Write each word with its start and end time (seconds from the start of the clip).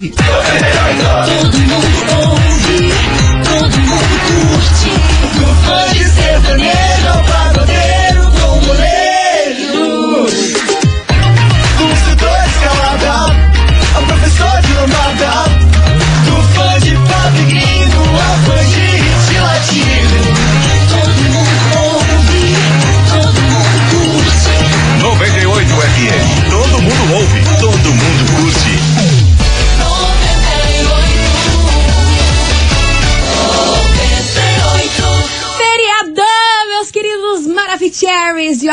Todo 0.00 1.58
mundo 1.58 2.47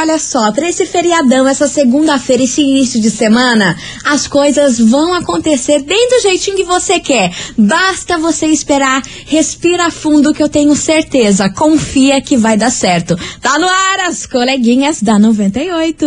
olha 0.05 0.19
só, 0.19 0.51
pra 0.51 0.69
esse 0.69 0.85
feriadão, 0.85 1.47
essa 1.47 1.67
segunda-feira, 1.67 2.43
esse 2.43 2.61
início 2.61 3.01
de 3.01 3.09
semana, 3.09 3.75
as 4.03 4.27
coisas 4.27 4.77
vão 4.77 5.15
acontecer 5.15 5.81
bem 5.81 6.09
do 6.09 6.21
jeitinho 6.21 6.55
que 6.55 6.63
você 6.63 6.99
quer. 6.99 7.33
Basta 7.57 8.15
você 8.19 8.45
esperar, 8.45 9.01
respira 9.25 9.89
fundo 9.89 10.31
que 10.31 10.43
eu 10.43 10.49
tenho 10.49 10.75
certeza. 10.75 11.49
Confia 11.49 12.21
que 12.21 12.37
vai 12.37 12.55
dar 12.55 12.69
certo. 12.69 13.17
Tá 13.41 13.57
no 13.57 13.67
ar 13.67 14.01
as 14.07 14.27
coleguinhas 14.27 15.01
da 15.01 15.17
98. 15.17 16.05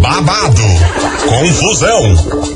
Babado, 0.00 0.62
confusão 1.28 2.55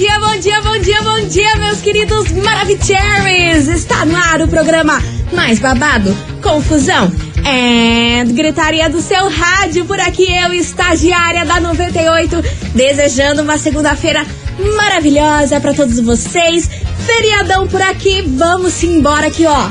Dia, 0.00 0.18
bom 0.18 0.36
dia, 0.38 0.62
bom 0.62 0.78
dia, 0.78 1.02
bom 1.02 1.28
dia, 1.28 1.56
meus 1.56 1.82
queridos 1.82 2.32
Maravicheries! 2.32 3.68
Está 3.68 4.06
no 4.06 4.16
ar 4.16 4.40
o 4.40 4.48
programa 4.48 4.98
mais 5.30 5.58
babado, 5.58 6.16
confusão 6.42 7.12
é 7.44 8.24
gritaria 8.24 8.88
do 8.88 9.02
seu 9.02 9.28
rádio. 9.28 9.84
Por 9.84 10.00
aqui 10.00 10.26
eu, 10.34 10.54
estagiária 10.54 11.44
da 11.44 11.60
98, 11.60 12.42
desejando 12.74 13.42
uma 13.42 13.58
segunda-feira 13.58 14.24
maravilhosa 14.74 15.60
para 15.60 15.74
todos 15.74 16.00
vocês. 16.00 16.66
Feriadão 17.04 17.68
por 17.68 17.82
aqui, 17.82 18.22
vamos 18.22 18.82
embora 18.82 19.26
aqui, 19.26 19.44
ó. 19.44 19.68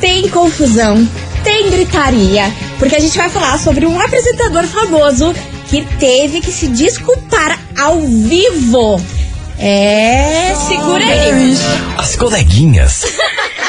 Tem 0.00 0.28
confusão, 0.28 1.08
tem 1.44 1.70
gritaria, 1.70 2.52
porque 2.80 2.96
a 2.96 3.00
gente 3.00 3.16
vai 3.16 3.30
falar 3.30 3.56
sobre 3.60 3.86
um 3.86 4.00
apresentador 4.00 4.64
famoso 4.64 5.32
que 5.68 5.86
teve 6.00 6.40
que 6.40 6.50
se 6.50 6.66
desculpar 6.66 7.56
ao 7.78 8.00
vivo. 8.00 9.00
É, 9.64 10.52
segura 10.56 11.04
aí. 11.04 11.54
As 11.96 12.16
coleguinhas. 12.16 13.04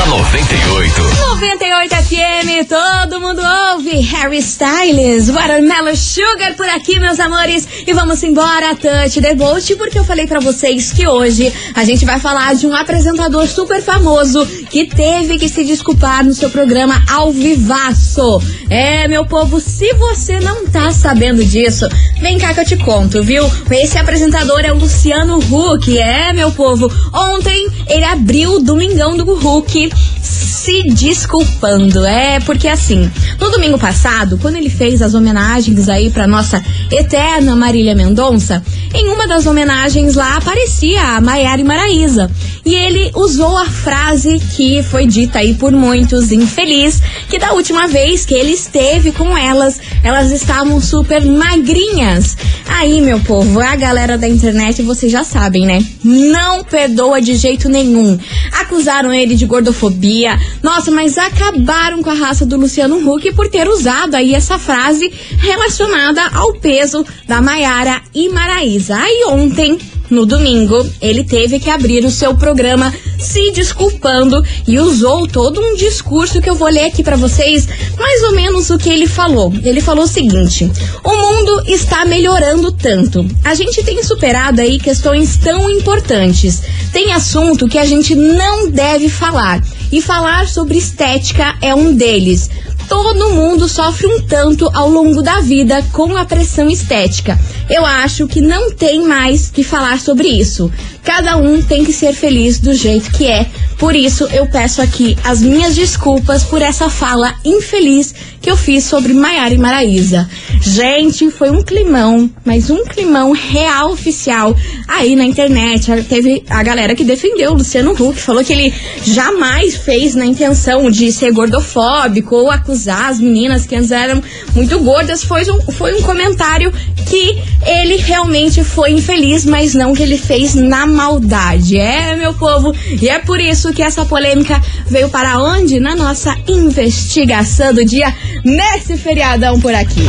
da 0.00 0.06
98. 0.06 1.02
98 1.02 1.94
FM, 1.94 2.66
todo 2.66 3.20
mundo 3.20 3.42
ouve. 3.72 4.00
Harry 4.00 4.38
Styles, 4.38 5.28
Watermelon 5.28 5.94
Sugar 5.94 6.54
por 6.56 6.66
aqui, 6.68 6.98
meus 6.98 7.20
amores. 7.20 7.68
E 7.86 7.92
vamos 7.92 8.22
embora, 8.22 8.74
Touch 8.74 9.20
the 9.20 9.34
Boat, 9.34 9.76
porque 9.76 9.98
eu 9.98 10.04
falei 10.04 10.26
pra 10.26 10.40
vocês 10.40 10.90
que 10.92 11.06
hoje 11.06 11.52
a 11.74 11.84
gente 11.84 12.06
vai 12.06 12.18
falar 12.18 12.54
de 12.54 12.66
um 12.66 12.74
apresentador 12.74 13.46
super 13.46 13.82
famoso 13.82 14.46
que 14.70 14.86
teve 14.86 15.38
que 15.38 15.48
se 15.48 15.64
desculpar 15.64 16.24
no 16.24 16.32
seu 16.32 16.48
programa 16.48 17.02
ao 17.10 17.30
vivaço. 17.30 18.40
É, 18.70 19.06
meu 19.06 19.26
povo, 19.26 19.60
se 19.60 19.92
você 19.94 20.40
não 20.40 20.66
tá 20.66 20.92
sabendo 20.92 21.44
disso, 21.44 21.86
vem 22.20 22.38
cá 22.38 22.54
que 22.54 22.60
eu 22.60 22.64
te 22.64 22.76
conto, 22.78 23.22
viu? 23.22 23.44
Esse 23.70 23.98
apresentador 23.98 24.60
é 24.60 24.72
o 24.72 24.78
Luciano 24.78 25.38
Huck. 25.38 25.98
É, 25.98 26.32
meu 26.32 26.52
povo, 26.52 26.90
ontem 27.12 27.68
ele 27.86 28.04
abriu 28.04 28.54
o 28.54 28.60
Domingão 28.60 29.16
do 29.16 29.30
Huck 29.32 29.89
se 30.22 30.82
desculpando. 30.94 32.04
É, 32.04 32.38
porque 32.40 32.68
assim, 32.68 33.10
no 33.40 33.50
domingo 33.50 33.78
passado, 33.78 34.38
quando 34.38 34.56
ele 34.56 34.68
fez 34.68 35.00
as 35.00 35.14
homenagens 35.14 35.88
aí 35.88 36.10
pra 36.10 36.26
nossa 36.26 36.62
eterna 36.90 37.56
Marília 37.56 37.94
Mendonça, 37.94 38.62
em 38.92 39.08
uma 39.08 39.26
das 39.26 39.46
homenagens 39.46 40.14
lá 40.14 40.36
aparecia 40.36 41.02
a 41.02 41.20
Maiara 41.20 41.60
e 41.60 41.64
Maraísa. 41.64 42.30
E 42.64 42.74
ele 42.74 43.10
usou 43.14 43.56
a 43.56 43.66
frase 43.66 44.38
que 44.54 44.82
foi 44.82 45.06
dita 45.06 45.38
aí 45.38 45.54
por 45.54 45.72
muitos, 45.72 46.30
infeliz, 46.30 47.02
que 47.28 47.38
da 47.38 47.52
última 47.52 47.88
vez 47.88 48.26
que 48.26 48.34
ele 48.34 48.52
esteve 48.52 49.12
com 49.12 49.36
elas, 49.36 49.80
elas 50.02 50.30
estavam 50.30 50.80
super 50.80 51.24
magrinhas. 51.24 52.36
Aí, 52.72 53.00
meu 53.00 53.20
povo, 53.20 53.60
a 53.60 53.76
galera 53.76 54.16
da 54.16 54.26
internet, 54.26 54.80
vocês 54.82 55.10
já 55.10 55.22
sabem, 55.22 55.66
né? 55.66 55.84
Não 56.02 56.64
perdoa 56.64 57.20
de 57.20 57.34
jeito 57.34 57.68
nenhum. 57.68 58.18
Acusaram 58.60 59.12
ele 59.12 59.34
de 59.34 59.44
gordofobia. 59.44 60.38
Nossa, 60.62 60.90
mas 60.90 61.18
acabaram 61.18 62.02
com 62.02 62.10
a 62.10 62.14
raça 62.14 62.46
do 62.46 62.56
Luciano 62.56 62.96
Huck 62.96 63.32
por 63.32 63.48
ter 63.48 63.68
usado 63.68 64.14
aí 64.14 64.34
essa 64.34 64.58
frase 64.58 65.12
relacionada 65.38 66.22
ao 66.32 66.54
peso 66.54 67.04
da 67.26 67.42
Maiara 67.42 68.00
e 68.14 68.28
Maraísa. 68.28 68.96
Aí 68.96 69.24
ontem 69.28 69.76
no 70.10 70.26
domingo, 70.26 70.84
ele 71.00 71.24
teve 71.24 71.58
que 71.60 71.70
abrir 71.70 72.04
o 72.04 72.10
seu 72.10 72.34
programa 72.34 72.92
se 73.18 73.50
desculpando 73.52 74.42
e 74.66 74.78
usou 74.78 75.26
todo 75.26 75.60
um 75.60 75.76
discurso 75.76 76.40
que 76.40 76.50
eu 76.50 76.54
vou 76.54 76.68
ler 76.68 76.86
aqui 76.86 77.02
para 77.02 77.16
vocês, 77.16 77.68
mais 77.98 78.22
ou 78.24 78.32
menos 78.32 78.70
o 78.70 78.78
que 78.78 78.90
ele 78.90 79.06
falou. 79.06 79.52
Ele 79.62 79.80
falou 79.80 80.04
o 80.04 80.08
seguinte: 80.08 80.70
"O 81.04 81.16
mundo 81.16 81.62
está 81.66 82.04
melhorando 82.04 82.72
tanto. 82.72 83.26
A 83.44 83.54
gente 83.54 83.82
tem 83.82 84.02
superado 84.02 84.60
aí 84.60 84.78
questões 84.78 85.36
tão 85.36 85.70
importantes. 85.70 86.62
Tem 86.92 87.12
assunto 87.12 87.68
que 87.68 87.78
a 87.78 87.84
gente 87.84 88.14
não 88.14 88.70
deve 88.70 89.08
falar, 89.08 89.62
e 89.92 90.00
falar 90.00 90.48
sobre 90.48 90.78
estética 90.78 91.54
é 91.60 91.74
um 91.74 91.94
deles." 91.94 92.50
Todo 92.90 93.30
mundo 93.36 93.68
sofre 93.68 94.08
um 94.08 94.20
tanto 94.20 94.68
ao 94.74 94.90
longo 94.90 95.22
da 95.22 95.40
vida 95.40 95.80
com 95.92 96.16
a 96.16 96.24
pressão 96.24 96.68
estética. 96.68 97.38
Eu 97.70 97.86
acho 97.86 98.26
que 98.26 98.40
não 98.40 98.72
tem 98.72 99.06
mais 99.06 99.48
que 99.48 99.62
falar 99.62 100.00
sobre 100.00 100.26
isso. 100.26 100.68
Cada 101.04 101.36
um 101.36 101.62
tem 101.62 101.84
que 101.84 101.92
ser 101.92 102.12
feliz 102.12 102.58
do 102.58 102.74
jeito 102.74 103.12
que 103.12 103.28
é. 103.28 103.46
Por 103.78 103.94
isso, 103.94 104.24
eu 104.32 104.44
peço 104.48 104.82
aqui 104.82 105.16
as 105.22 105.40
minhas 105.40 105.76
desculpas 105.76 106.42
por 106.42 106.60
essa 106.60 106.90
fala 106.90 107.32
infeliz 107.44 108.12
que 108.40 108.50
eu 108.50 108.56
fiz 108.56 108.84
sobre 108.84 109.12
Maiara 109.12 109.52
e 109.52 109.58
Maraísa. 109.58 110.28
Gente, 110.60 111.30
foi 111.30 111.50
um 111.50 111.62
climão, 111.62 112.30
mas 112.44 112.70
um 112.70 112.84
climão 112.84 113.32
real 113.32 113.92
oficial 113.92 114.56
aí 114.88 115.14
na 115.14 115.24
internet. 115.24 115.90
Teve 116.08 116.42
a 116.48 116.62
galera 116.62 116.94
que 116.94 117.04
defendeu 117.04 117.52
o 117.52 117.54
Luciano 117.54 117.92
Huck, 117.92 118.18
falou 118.18 118.42
que 118.42 118.52
ele 118.52 118.72
jamais 119.04 119.76
fez 119.76 120.14
na 120.14 120.24
intenção 120.24 120.90
de 120.90 121.12
ser 121.12 121.32
gordofóbico 121.32 122.34
ou 122.34 122.50
acusar 122.50 123.10
as 123.10 123.20
meninas 123.20 123.66
que 123.66 123.76
antes 123.76 123.90
eram 123.90 124.22
muito 124.54 124.78
gordas. 124.80 125.22
Foi 125.22 125.42
um, 125.50 125.60
foi 125.72 125.94
um 125.94 126.02
comentário 126.02 126.72
que 127.06 127.38
ele 127.66 127.96
realmente 127.96 128.64
foi 128.64 128.92
infeliz, 128.92 129.44
mas 129.44 129.74
não 129.74 129.94
que 129.94 130.02
ele 130.02 130.16
fez 130.16 130.54
na 130.54 130.86
maldade. 130.86 131.78
É, 131.78 132.16
meu 132.16 132.32
povo, 132.34 132.74
e 133.00 133.08
é 133.08 133.18
por 133.18 133.40
isso 133.40 133.72
que 133.72 133.82
essa 133.82 134.04
polêmica 134.04 134.60
veio 134.86 135.08
para 135.08 135.38
onde? 135.38 135.78
Na 135.78 135.94
nossa 135.94 136.36
investigação 136.48 137.74
do 137.74 137.84
dia, 137.84 138.14
nesse 138.44 138.96
feriadão 138.96 139.60
por 139.60 139.74
aqui. 139.74 140.06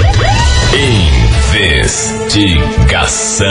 Investigação. 1.54 3.48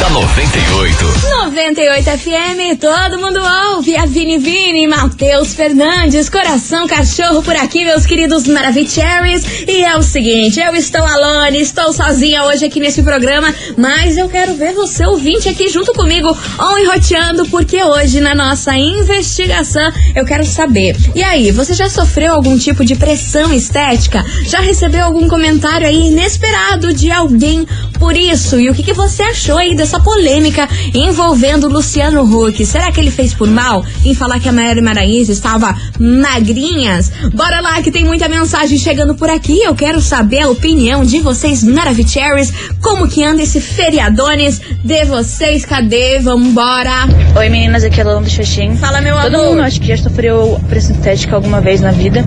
da 0.08 0.10
98. 0.10 1.04
98 1.30 2.04
FM, 2.18 2.78
todo 2.80 3.18
mundo 3.20 3.40
ouve. 3.74 3.96
A 3.96 4.06
Vini 4.06 4.38
Vini, 4.38 4.86
Matheus 4.86 5.54
Fernandes, 5.54 6.28
Coração 6.28 6.86
Cachorro 6.86 7.42
por 7.42 7.54
aqui, 7.54 7.84
meus 7.84 8.06
queridos 8.06 8.46
Maravicheries. 8.46 9.64
E 9.66 9.84
é 9.84 9.96
o 9.96 10.02
seguinte, 10.02 10.60
eu 10.60 10.74
estou 10.74 11.04
alone, 11.04 11.60
estou 11.60 11.92
sozinha 11.92 12.44
hoje 12.44 12.64
aqui 12.64 12.80
nesse 12.80 13.02
programa, 13.02 13.54
mas 13.76 14.16
eu 14.16 14.28
quero 14.28 14.54
ver 14.54 14.72
você 14.72 15.04
ouvinte 15.06 15.48
aqui 15.48 15.68
junto 15.68 15.92
comigo, 15.92 16.36
on 16.58 16.78
e 16.78 16.86
roteando, 16.86 17.46
porque 17.46 17.82
hoje 17.82 18.20
na 18.20 18.34
nossa 18.34 18.76
investigação 18.76 19.92
eu 20.14 20.24
quero 20.24 20.44
saber. 20.44 20.96
E 21.14 21.22
aí, 21.22 21.50
você 21.50 21.74
já 21.74 21.88
sofreu 21.88 22.32
algum 22.32 22.56
tipo 22.58 22.84
de 22.84 22.94
pressão 22.94 23.52
estética? 23.52 24.24
Já 24.44 24.60
recebeu 24.60 25.04
algum 25.04 25.28
comentário 25.28 25.86
aí 25.86 26.08
inesperado 26.08 26.92
de 26.92 27.10
alguém 27.10 27.66
por 27.98 28.16
isso? 28.16 28.60
E 28.60 28.70
o 28.70 28.74
que, 28.74 28.82
que 28.82 28.92
você 28.92 29.22
achou 29.22 29.58
aí 29.58 29.74
dessa 29.74 29.97
polêmica 30.00 30.68
envolvendo 30.94 31.68
Luciano 31.68 32.22
Huck? 32.22 32.64
Será 32.64 32.90
que 32.92 33.00
ele 33.00 33.10
fez 33.10 33.34
por 33.34 33.48
mal 33.48 33.84
em 34.04 34.14
falar 34.14 34.40
que 34.40 34.48
a 34.48 34.52
Mary 34.52 34.80
Maranhães 34.80 35.28
estava 35.28 35.76
magrinhas? 35.98 37.10
Bora 37.34 37.60
lá 37.60 37.80
que 37.82 37.90
tem 37.90 38.04
muita 38.04 38.28
mensagem 38.28 38.78
chegando 38.78 39.14
por 39.14 39.28
aqui. 39.30 39.60
Eu 39.60 39.74
quero 39.74 40.00
saber 40.00 40.40
a 40.40 40.48
opinião 40.50 41.04
de 41.04 41.20
vocês, 41.20 41.62
Maravicheries. 41.62 42.52
Como 42.82 43.08
que 43.08 43.22
anda 43.24 43.42
esse 43.42 43.60
feriadones 43.60 44.60
de 44.84 45.04
vocês? 45.04 45.64
Cadê? 45.64 46.18
Vambora! 46.18 47.06
Oi 47.36 47.48
meninas, 47.48 47.84
aqui 47.84 48.00
é 48.00 48.04
a 48.04 48.06
Lana 48.06 48.22
do 48.22 48.30
Xoxim. 48.30 48.76
Fala, 48.76 49.00
meu 49.00 49.16
Todo 49.16 49.34
amor. 49.34 49.50
mundo 49.50 49.62
acho 49.62 49.80
que 49.80 49.88
já 49.88 49.96
sofreu 49.96 50.60
pressão 50.68 50.94
estética 50.96 51.36
alguma 51.36 51.60
vez 51.60 51.80
na 51.80 51.90
vida. 51.90 52.24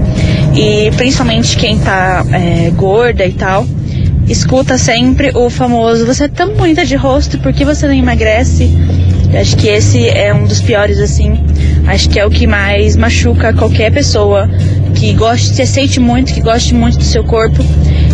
E 0.55 0.91
principalmente 0.95 1.57
quem 1.57 1.77
tá 1.79 2.25
é, 2.31 2.69
gorda 2.71 3.25
e 3.25 3.33
tal. 3.33 3.65
Escuta 4.27 4.77
sempre 4.77 5.31
o 5.35 5.49
famoso 5.49 6.05
Você 6.05 6.25
é 6.25 6.27
tão 6.27 6.53
bonita 6.53 6.85
de 6.85 6.95
rosto, 6.95 7.39
por 7.39 7.53
que 7.53 7.65
você 7.65 7.87
não 7.87 7.93
emagrece? 7.93 8.69
Eu 9.33 9.39
acho 9.39 9.55
que 9.55 9.67
esse 9.67 10.07
é 10.09 10.33
um 10.33 10.43
dos 10.45 10.61
piores, 10.61 10.99
assim. 10.99 11.39
Acho 11.87 12.09
que 12.09 12.19
é 12.19 12.25
o 12.25 12.29
que 12.29 12.47
mais 12.47 12.95
machuca 12.95 13.53
qualquer 13.53 13.91
pessoa 13.91 14.49
que 14.95 15.13
goste, 15.13 15.55
se 15.55 15.61
aceite 15.61 15.99
muito, 15.99 16.33
que 16.33 16.41
goste 16.41 16.73
muito 16.73 16.97
do 16.97 17.03
seu 17.03 17.23
corpo. 17.23 17.63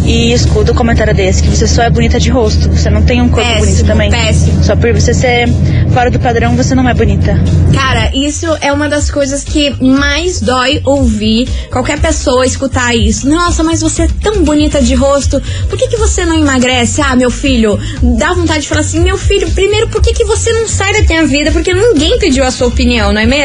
E 0.06 0.32
escuta 0.32 0.72
o 0.72 0.76
comentário 0.76 1.14
desse, 1.14 1.44
que 1.44 1.50
você 1.50 1.68
só 1.68 1.84
é 1.84 1.90
bonita 1.90 2.18
de 2.18 2.30
rosto, 2.30 2.70
você 2.70 2.90
não 2.90 3.02
tem 3.02 3.22
um 3.22 3.28
corpo 3.28 3.46
Péssimo, 3.46 3.66
bonito 3.66 3.86
também. 3.86 4.10
péssimo. 4.10 4.64
Só 4.64 4.74
por 4.74 4.94
você 4.94 5.14
ser 5.14 5.50
fora 5.94 6.10
do 6.10 6.18
padrão, 6.18 6.56
você 6.56 6.74
não 6.74 6.88
é 6.88 6.94
bonita. 6.94 7.38
Cara, 7.74 8.10
isso 8.16 8.46
é 8.62 8.72
uma 8.72 8.88
das 8.88 9.12
coisas 9.12 9.44
que 9.44 9.70
mais 9.84 10.40
dói 10.40 10.82
ouvir 10.86 11.50
qualquer 11.70 12.00
pessoa 12.00 12.46
escutar 12.46 12.96
isso. 12.96 13.28
Nossa, 13.30 13.66
mas 13.66 13.82
você 13.82 14.04
é 14.04 14.08
tão 14.24 14.44
bonita 14.46 14.82
de 14.82 14.96
rosto, 14.96 15.42
por 15.70 15.78
que, 15.78 15.90
que 15.90 15.98
você 15.98 16.24
não 16.24 16.40
emagrece? 16.40 17.02
Ah, 17.02 17.14
meu 17.14 17.30
filho, 17.30 17.78
dá 18.02 18.34
vontade 18.34 18.62
de 18.62 18.68
falar 18.70 18.82
assim, 18.82 19.02
meu 19.02 19.18
filho, 19.18 19.52
primeiro, 19.52 19.90
por 19.90 20.02
que, 20.02 20.14
que 20.14 20.24
você 20.24 20.54
não 20.54 20.70
sai 20.70 20.94
da 20.94 21.02
minha 21.02 21.26
vida? 21.28 21.52
Porque 21.52 21.74
ninguém 21.74 22.18
pediu 22.18 22.46
a 22.46 22.52
sua 22.52 22.68
opinião, 22.68 23.12
não 23.12 23.20
é 23.20 23.26
mesmo? 23.26 23.37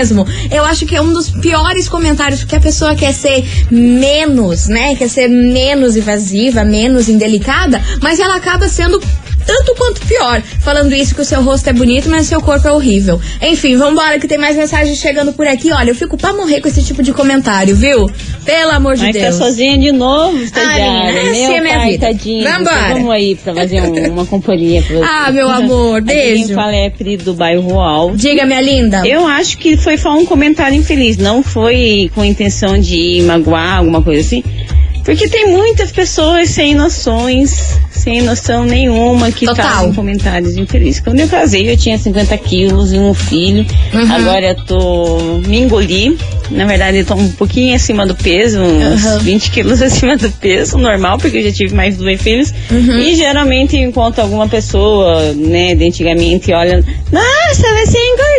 Eu 0.51 0.65
acho 0.65 0.87
que 0.87 0.97
é 0.97 1.01
um 1.01 1.13
dos 1.13 1.31
piores 1.31 1.89
comentários, 1.89 2.41
porque 2.41 2.57
a 2.57 2.61
pessoa 2.61 2.95
quer 2.95 3.13
ser 3.13 3.45
menos, 3.71 4.69
né? 4.69 4.95
Quer 4.97 5.09
ser 5.09 5.29
menos 5.29 5.97
invasiva, 5.97 6.65
menos 6.65 7.09
indelicada, 7.09 7.83
mas 8.01 8.19
ela 8.19 8.37
acaba 8.37 8.69
sendo 8.69 9.01
tanto 9.47 9.75
quanto 9.75 10.01
pior, 10.07 10.43
falando 10.61 10.95
isso 10.95 11.15
que 11.15 11.21
o 11.21 11.25
seu 11.25 11.43
rosto 11.43 11.69
é 11.69 11.73
bonito, 11.73 12.09
mas 12.09 12.27
o 12.27 12.29
seu 12.29 12.41
corpo 12.41 12.67
é 12.69 12.73
horrível. 12.73 13.21
Enfim, 13.41 13.77
vambora 13.77 14.19
que 14.19 14.27
tem 14.29 14.39
mais 14.39 14.57
mensagens 14.57 14.99
chegando 14.99 15.33
por 15.33 15.47
aqui. 15.47 15.71
Olha, 15.73 15.91
eu 15.91 15.95
fico 15.95 16.17
pra 16.17 16.33
morrer 16.33 16.61
com 16.61 16.69
esse 16.69 16.83
tipo 16.83 17.03
de 17.03 17.13
comentário, 17.13 17.75
viu? 17.77 18.11
Pelo 18.45 18.71
amor 18.73 18.97
de 18.97 19.03
Mas 19.05 19.17
tá 19.17 19.23
Deus. 19.23 19.37
sozinha 19.37 19.79
de 19.79 19.93
novo, 19.93 20.37
estagiária. 20.39 21.21
essa 21.21 21.33
Meu 21.33 21.53
é 21.53 21.61
minha 21.61 21.79
vida. 21.87 22.07
tadinho. 22.07 22.45
Vambora. 22.51 22.95
Vamos 22.95 23.11
aí 23.11 23.35
pra 23.37 23.55
fazer 23.55 23.81
um- 23.83 24.11
uma 24.13 24.27
companhia 24.27 24.83
pra 24.83 24.97
você. 24.97 25.05
Ah, 25.09 25.31
meu 25.33 25.49
amor, 25.51 26.01
beijo. 26.03 26.47
Quem 26.47 26.55
fala 26.55 26.75
é 26.75 26.91
do 27.23 27.35
bairro 27.35 27.79
Alto. 27.81 28.17
Diga, 28.17 28.47
minha 28.47 28.61
linda. 28.61 29.03
Eu 29.07 29.27
acho 29.27 29.59
que 29.59 29.77
foi 29.77 29.97
só 29.97 30.15
um 30.15 30.25
comentário 30.25 30.77
infeliz, 30.77 31.17
não 31.17 31.43
foi 31.43 32.11
com 32.15 32.25
intenção 32.25 32.79
de 32.79 33.23
magoar, 33.27 33.79
alguma 33.79 34.03
coisa 34.03 34.21
assim. 34.21 34.43
Porque 35.05 35.29
tem 35.29 35.49
muitas 35.51 35.91
pessoas 35.91 36.49
sem 36.51 36.75
noções, 36.75 37.77
sem 37.91 38.23
noção 38.23 38.65
nenhuma, 38.65 39.31
que 39.33 39.47
Total. 39.47 39.65
fazem 39.67 39.93
comentários 39.93 40.57
infelizes. 40.57 41.01
Quando 41.01 41.21
eu 41.21 41.29
casei, 41.29 41.71
eu 41.71 41.77
tinha 41.77 41.99
50 41.99 42.37
quilos 42.39 42.93
e 42.93 42.99
um 42.99 43.13
filho. 43.13 43.67
Uhum. 43.93 44.13
Agora 44.13 44.47
eu 44.51 44.65
tô. 44.65 45.19
me 45.47 45.59
engoli. 45.59 46.17
Na 46.51 46.67
verdade, 46.67 46.99
eu 46.99 47.05
tô 47.07 47.15
um 47.15 47.31
pouquinho 47.33 47.75
acima 47.75 48.05
do 48.07 48.15
peso, 48.15 48.61
uns 48.61 49.05
Uhum. 49.05 49.19
20 49.21 49.51
quilos 49.51 49.81
acima 49.83 50.17
do 50.17 50.31
peso, 50.31 50.77
normal, 50.79 51.19
porque 51.19 51.39
eu 51.39 51.43
já 51.45 51.53
tive 51.53 51.75
mais 51.75 51.97
de 51.97 52.03
dois 52.05 52.21
filhos. 52.21 52.53
Uhum. 52.71 52.99
E 52.99 53.15
geralmente 53.17 53.77
encontro 53.77 54.23
alguma 54.23 54.47
pessoa, 54.49 55.33
né, 55.35 55.75
de 55.75 55.85
antigamente, 55.85 56.53
olha, 56.53 56.85
nossa, 57.11 57.63
você 57.87 57.99
né? 57.99 58.32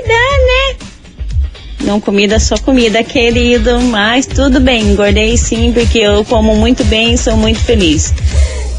Não 1.83 1.99
comida, 1.99 2.39
só 2.39 2.57
comida, 2.57 3.03
querido. 3.03 3.79
Mas 3.81 4.25
tudo 4.25 4.59
bem, 4.59 4.91
engordei 4.91 5.35
sim, 5.37 5.71
porque 5.73 5.99
eu 5.99 6.23
como 6.25 6.55
muito 6.55 6.83
bem 6.85 7.13
e 7.13 7.17
sou 7.17 7.35
muito 7.35 7.59
feliz. 7.59 8.13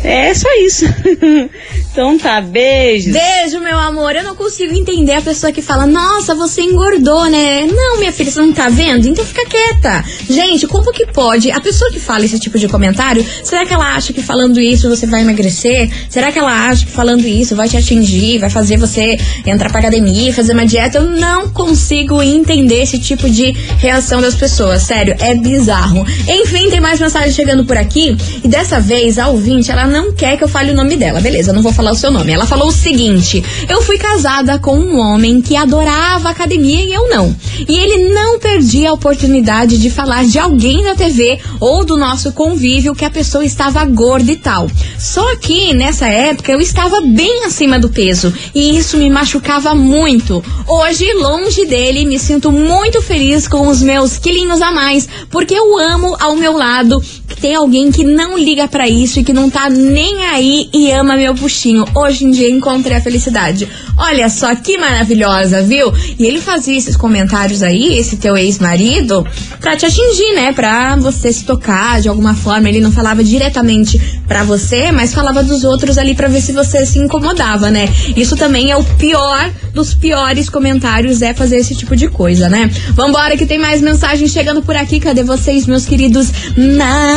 É 0.05 0.35
só 0.35 0.49
isso. 0.67 0.85
então 1.91 2.19
tá, 2.19 2.39
beijos. 2.43 3.15
Beijo, 3.15 3.59
meu 3.61 3.79
amor. 3.79 4.15
Eu 4.15 4.23
não 4.23 4.37
consigo 4.37 4.75
entender 4.75 5.15
a 5.15 5.23
pessoa 5.23 5.51
que 5.51 5.63
fala, 5.63 5.87
nossa, 5.87 6.35
você 6.35 6.61
engordou, 6.61 7.25
né? 7.31 7.67
Não, 7.67 7.99
minha 7.99 8.13
filha, 8.13 8.31
você 8.31 8.41
não 8.41 8.53
tá 8.53 8.69
vendo? 8.69 9.09
Então 9.09 9.25
fica 9.25 9.47
quieta. 9.47 10.05
Gente, 10.29 10.67
como 10.67 10.93
que 10.93 11.07
pode? 11.07 11.51
A 11.51 11.59
pessoa 11.59 11.91
que 11.91 11.99
fala 11.99 12.27
esse 12.27 12.39
tipo 12.39 12.59
de 12.59 12.69
comentário, 12.69 13.25
será 13.43 13.65
que 13.65 13.73
ela 13.73 13.95
acha 13.95 14.13
que 14.13 14.21
falando 14.21 14.61
isso 14.61 14.91
você 14.91 15.07
vai 15.07 15.23
emagrecer? 15.23 15.91
Será 16.11 16.31
que 16.31 16.39
ela 16.39 16.69
acha 16.69 16.85
que 16.85 16.93
falando 16.93 17.27
isso 17.27 17.57
vai 17.57 17.67
te 17.67 17.79
atingir, 17.79 18.39
vai 18.39 18.51
fazer 18.51 18.77
você 18.77 19.17
entrar 19.47 19.71
pra 19.71 19.81
academia, 19.81 20.35
fazer 20.35 20.53
uma 20.53 20.67
dieta? 20.67 20.99
Eu 20.99 21.09
não 21.09 21.49
consigo 21.49 22.23
entender 22.23 22.83
esse 22.83 22.99
tipo 22.99 23.31
de 23.31 23.53
reação 23.79 24.21
das 24.21 24.35
pessoas. 24.35 24.83
Sério, 24.83 25.17
é 25.19 25.35
bizarro. 25.35 26.05
Enfim, 26.29 26.69
tem 26.69 26.81
mais 26.81 27.01
mensagem 27.01 27.33
chegando 27.33 27.65
por 27.65 27.79
aqui. 27.79 28.15
E 28.45 28.49
dessa 28.49 28.79
vez, 28.79 29.19
a 29.19 29.29
ouvinte, 29.29 29.71
ela 29.71 29.94
não 29.95 30.13
quer 30.13 30.37
que 30.37 30.43
eu 30.43 30.49
fale 30.49 30.73
o 30.73 30.75
nome 30.75 30.97
dela. 30.97 31.21
Beleza, 31.21 31.51
eu 31.51 31.55
não 31.55 31.63
vou 31.63 31.73
falar 31.73 31.93
o 31.93 31.97
seu 31.97 32.11
nome. 32.11 32.33
Ela 32.33 32.47
falou 32.47 32.69
o 32.69 32.73
seguinte: 32.73 33.45
Eu 33.69 33.81
fui 33.81 33.97
casada 33.97 34.59
com 34.59 34.77
um 34.77 34.99
homem 34.99 35.41
que 35.41 35.55
adorava 35.55 36.31
academia 36.31 36.85
e 36.85 36.93
eu 36.93 37.09
não. 37.09 37.35
E 37.69 37.79
ele 37.79 38.13
não 38.13 38.41
perdia 38.41 38.91
a 38.91 38.93
oportunidade 38.93 39.79
de 39.79 39.89
falar 39.89 40.25
de 40.25 40.37
alguém 40.37 40.83
da 40.83 40.97
TV 40.97 41.39
ou 41.61 41.85
do 41.85 41.97
nosso 41.97 42.33
convívio 42.33 42.95
que 42.95 43.05
a 43.05 43.11
pessoa 43.11 43.45
estava 43.45 43.85
gorda 43.85 44.33
e 44.33 44.37
tal. 44.37 44.69
Só 44.99 45.37
que 45.37 45.73
nessa 45.73 46.09
época 46.09 46.51
eu 46.51 46.61
estava 46.61 47.01
bem 47.01 47.45
acima 47.45 47.79
do 47.79 47.89
peso 47.89 48.35
e 48.53 48.77
isso 48.77 48.97
me 48.97 49.09
machucava 49.09 49.77
muito. 49.77 50.43
Hoje, 50.67 51.13
longe 51.15 51.65
dele, 51.67 52.05
me 52.05 52.19
sinto 52.19 52.51
muito 52.51 53.01
feliz 53.01 53.47
com 53.47 53.69
os 53.69 53.81
meus 53.81 54.19
quilinhos 54.19 54.61
a 54.61 54.73
mais, 54.73 55.09
porque 55.31 55.55
eu 55.55 55.79
amo 55.79 56.17
ao 56.19 56.35
meu 56.35 56.57
lado 56.57 57.01
tem 57.41 57.55
alguém 57.55 57.91
que 57.91 58.05
não 58.05 58.38
liga 58.38 58.67
pra 58.69 58.88
isso 58.88 59.21
e 59.21 59.25
que 59.25 59.33
não 59.33 59.50
tá 59.50 59.69
nem 59.69 60.25
aí 60.26 60.69
e 60.73 60.91
ama 60.91 61.17
meu 61.17 61.35
puxinho. 61.35 61.85
Hoje 61.95 62.25
em 62.25 62.31
dia 62.31 62.50
encontrei 62.50 62.97
a 62.97 63.00
felicidade. 63.00 63.69
Olha 63.97 64.29
só 64.29 64.55
que 64.55 64.76
maravilhosa, 64.79 65.62
viu? 65.62 65.93
E 66.19 66.26
ele 66.26 66.41
fazia 66.41 66.76
esses 66.76 66.97
comentários 66.97 67.62
aí, 67.62 67.99
esse 67.99 68.17
teu 68.17 68.37
ex-marido, 68.37 69.26
pra 69.61 69.76
te 69.76 69.87
atingir, 69.87 70.35
né? 70.35 70.53
Pra 70.53 70.97
você 70.97 71.33
se 71.33 71.45
tocar 71.45 72.00
de 72.00 72.09
alguma 72.09 72.35
forma. 72.35 72.69
Ele 72.69 72.81
não 72.81 72.91
falava 72.91 73.23
diretamente 73.23 74.00
pra 74.26 74.43
você, 74.43 74.91
mas 74.91 75.14
falava 75.14 75.43
dos 75.43 75.64
outros 75.64 75.99
ali 75.99 76.14
pra 76.14 76.29
ver 76.29 76.41
se 76.41 76.53
você 76.53 76.85
se 76.87 76.99
incomodava, 76.99 77.71
né? 77.71 77.88
Isso 78.17 78.37
também 78.37 78.71
é 78.71 78.76
o 78.76 78.85
pior 78.85 79.50
dos 79.73 79.95
piores 79.95 80.49
comentários, 80.49 81.23
é 81.23 81.35
fazer 81.35 81.57
esse 81.57 81.75
tipo 81.75 81.97
de 81.97 82.09
coisa, 82.09 82.49
né? 82.49 82.71
Vambora 82.91 83.37
que 83.37 83.47
tem 83.47 83.59
mais 83.59 83.81
mensagem 83.81 84.29
chegando 84.29 84.62
por 84.62 84.76
aqui. 84.76 85.00
Cadê 85.00 85.23
vocês, 85.23 85.67
meus 85.67 85.85
queridos 85.85 86.29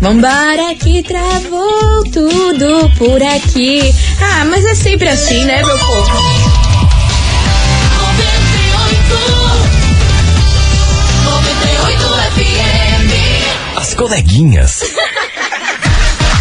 Vambora 0.00 0.74
que 0.80 1.02
travou 1.04 2.02
tudo 2.12 2.90
por 2.98 3.22
aqui. 3.22 3.80
Ah, 4.20 4.44
mas 4.46 4.64
é 4.64 4.74
sempre 4.74 5.08
assim, 5.08 5.44
né, 5.44 5.62
meu 5.62 5.78
povo? 5.78 6.41
98 11.24 11.98
FM. 12.34 13.10
As 13.76 13.94
coleguinhas. 13.94 14.82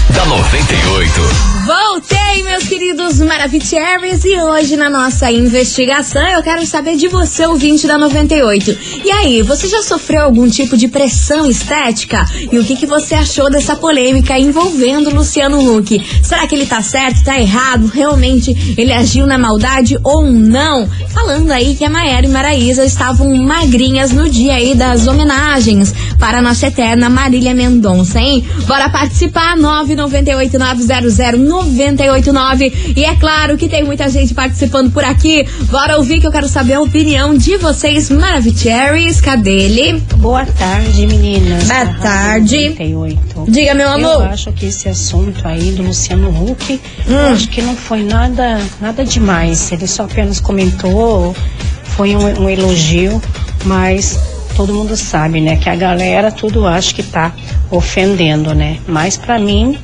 da 0.09 0.25
98. 0.25 1.21
Voltei, 1.65 2.43
meus 2.43 2.63
queridos 2.67 3.19
Maravicheries, 3.19 4.25
e 4.25 4.35
hoje 4.41 4.75
na 4.75 4.89
nossa 4.89 5.31
investigação 5.31 6.27
eu 6.27 6.41
quero 6.41 6.65
saber 6.65 6.97
de 6.97 7.07
você, 7.07 7.45
ouvinte 7.45 7.85
da 7.85 7.97
98. 7.97 8.77
E 9.05 9.11
aí, 9.11 9.41
você 9.43 9.67
já 9.67 9.81
sofreu 9.81 10.23
algum 10.23 10.49
tipo 10.49 10.75
de 10.75 10.87
pressão 10.87 11.45
estética? 11.45 12.25
E 12.51 12.57
o 12.57 12.63
que, 12.63 12.75
que 12.75 12.85
você 12.85 13.15
achou 13.15 13.49
dessa 13.49 13.75
polêmica 13.75 14.37
envolvendo 14.37 15.13
Luciano 15.13 15.59
Huck? 15.59 16.03
Será 16.23 16.47
que 16.47 16.55
ele 16.55 16.65
tá 16.65 16.81
certo, 16.81 17.23
tá 17.23 17.39
errado? 17.39 17.85
Realmente 17.85 18.75
ele 18.77 18.91
agiu 18.91 19.27
na 19.27 19.37
maldade 19.37 19.97
ou 20.03 20.23
não? 20.23 20.89
Falando 21.09 21.51
aí 21.51 21.75
que 21.75 21.85
a 21.85 21.89
Maera 21.89 22.25
e 22.25 22.29
Maraísa 22.29 22.83
estavam 22.83 23.33
magrinhas 23.35 24.11
no 24.11 24.27
dia 24.29 24.55
aí 24.55 24.73
das 24.73 25.07
homenagens 25.07 25.93
para 26.17 26.39
a 26.39 26.41
nossa 26.41 26.67
eterna 26.67 27.09
Marília 27.09 27.53
Mendonça, 27.53 28.19
hein? 28.19 28.45
Bora 28.65 28.89
participar, 28.89 29.55
998900989. 29.95 32.93
E 32.95 33.03
é 33.05 33.15
claro 33.15 33.57
que 33.57 33.67
tem 33.67 33.83
muita 33.83 34.09
gente 34.09 34.33
participando 34.33 34.91
por 34.91 35.03
aqui. 35.03 35.45
Bora 35.69 35.97
ouvir 35.97 36.19
que 36.19 36.27
eu 36.27 36.31
quero 36.31 36.47
saber 36.47 36.73
a 36.73 36.81
opinião 36.81 37.35
de 37.37 37.57
vocês, 37.57 38.09
Maravicheries. 38.09 39.21
Cadê 39.21 39.51
ele? 39.63 40.01
Boa 40.17 40.45
tarde, 40.45 41.05
meninas. 41.07 41.65
Boa 41.67 41.85
tarde. 42.01 42.69
98. 42.69 43.45
Diga, 43.49 43.73
meu 43.73 43.87
Eu 43.87 43.93
amor. 43.93 44.23
acho 44.27 44.51
que 44.53 44.65
esse 44.67 44.87
assunto 44.89 45.47
aí 45.47 45.71
do 45.71 45.83
Luciano 45.83 46.29
Huck, 46.29 46.79
eu 47.07 47.15
Hum. 47.15 47.33
acho 47.33 47.49
que 47.49 47.61
não 47.61 47.75
foi 47.75 48.03
nada, 48.03 48.59
nada 48.79 49.03
demais. 49.03 49.71
Ele 49.71 49.87
só 49.87 50.03
apenas 50.03 50.39
comentou, 50.39 51.35
foi 51.83 52.15
um, 52.15 52.43
um 52.43 52.49
elogio, 52.49 53.21
mas 53.65 54.19
todo 54.51 54.73
mundo 54.73 54.95
sabe, 54.95 55.41
né, 55.41 55.57
que 55.57 55.69
a 55.69 55.75
galera 55.75 56.31
tudo 56.31 56.65
acha 56.67 56.93
que 56.93 57.03
tá 57.03 57.33
ofendendo, 57.69 58.53
né? 58.53 58.77
Mas 58.87 59.17
pra 59.17 59.39
mim 59.39 59.77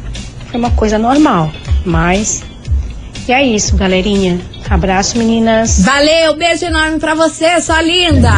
foi 0.49 0.59
uma 0.59 0.71
coisa 0.71 0.97
normal. 0.97 1.51
Mas 1.85 2.43
e 3.27 3.31
é 3.33 3.45
isso, 3.45 3.75
galerinha. 3.75 4.39
Abraço, 4.69 5.17
meninas. 5.17 5.81
Valeu, 5.83 6.37
beijo 6.37 6.65
enorme 6.65 6.97
pra 6.97 7.13
você, 7.13 7.59
sua 7.59 7.81
linda. 7.81 8.31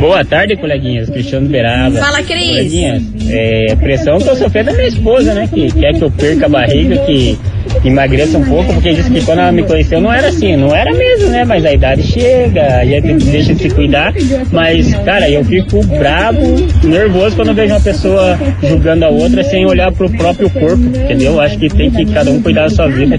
Boa 0.00 0.24
tarde, 0.24 0.56
coleguinhas. 0.56 1.10
Cristiano 1.10 1.46
Beraba. 1.48 1.98
Fala, 1.98 2.22
Cris. 2.22 2.48
Coleguinhas, 2.48 3.02
é, 3.28 3.76
pressão 3.76 4.18
que 4.18 4.28
eu 4.28 4.36
sofri 4.36 4.64
da 4.64 4.72
minha 4.72 4.88
esposa, 4.88 5.34
né? 5.34 5.46
Que 5.52 5.70
quer 5.70 5.94
que 5.94 6.02
eu 6.02 6.10
perca 6.10 6.46
a 6.46 6.48
barriga, 6.48 6.96
que 7.04 7.38
emagreça 7.84 8.38
um 8.38 8.44
pouco, 8.44 8.72
porque 8.74 8.92
disse 8.92 9.10
que 9.10 9.24
quando 9.24 9.40
ela 9.40 9.52
me 9.52 9.62
conheceu 9.62 10.00
não 10.00 10.12
era 10.12 10.28
assim. 10.28 10.56
Não 10.56 10.74
era 10.74 10.92
mesmo, 10.92 11.28
né? 11.28 11.44
Mas 11.44 11.64
a 11.64 11.72
idade 11.72 12.02
chega, 12.02 12.78
a 12.78 12.84
gente 12.84 13.24
deixa 13.24 13.54
de 13.54 13.62
se 13.62 13.70
cuidar. 13.70 14.12
Mas, 14.50 14.94
cara, 15.04 15.28
eu 15.30 15.44
fico 15.44 15.84
bravo, 15.86 16.56
nervoso 16.84 17.36
quando 17.36 17.54
vejo 17.54 17.74
uma 17.74 17.80
pessoa 17.80 18.38
julgando 18.62 19.04
a 19.04 19.08
outra 19.08 19.42
sem 19.44 19.66
olhar 19.66 19.90
pro 19.92 20.10
próprio 20.10 20.48
corpo, 20.50 20.82
entendeu? 20.84 21.40
Acho 21.40 21.58
que 21.58 21.68
tem 21.68 21.90
que 21.90 22.04
cada 22.06 22.30
um 22.30 22.42
cuidar 22.42 22.62
da 22.62 22.70
sua 22.70 22.88
vida, 22.88 23.16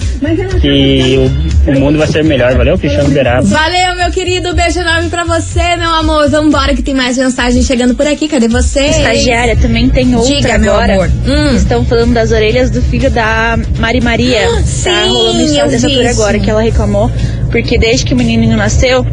que 0.61 1.19
o, 1.67 1.79
mundo 1.79 1.97
vai 1.97 2.07
ser 2.07 2.23
melhor. 2.23 2.55
Valeu, 2.55 2.77
Cristiano 2.77 3.09
Beraba. 3.09 3.45
Valeu, 3.45 3.95
meu 3.95 4.11
querido, 4.11 4.53
beijo 4.53 4.79
enorme 4.79 5.09
pra 5.09 5.23
você, 5.23 5.75
meu 5.77 5.89
amor. 5.91 6.29
Vambora 6.29 6.75
que 6.75 6.81
tem 6.81 6.93
mais 6.93 7.17
mensagem 7.17 7.61
chegando 7.63 7.95
por 7.95 8.05
aqui. 8.05 8.27
Cadê 8.27 8.47
você? 8.47 8.85
Estagiária 8.85 9.55
também 9.55 9.89
tem 9.89 10.15
outra 10.15 10.35
Diga, 10.35 10.57
meu 10.57 10.73
agora. 10.73 10.93
amor. 10.93 11.11
Hum. 11.25 11.55
Estão 11.55 11.85
falando 11.85 12.13
das 12.13 12.31
orelhas 12.31 12.69
do 12.69 12.81
filho 12.81 13.09
da 13.09 13.57
Mari 13.79 14.01
Maria. 14.01 14.49
Sim, 14.63 14.89
tá 14.89 15.05
rolando 15.05 15.41
história 15.43 15.71
dessa 15.71 15.89
isso. 15.89 16.21
agora 16.21 16.39
que 16.39 16.49
ela 16.49 16.61
reclamou, 16.61 17.11
porque 17.51 17.77
desde 17.77 18.05
que 18.05 18.13
o 18.13 18.17
menininho 18.17 18.57
nasceu, 18.57 19.05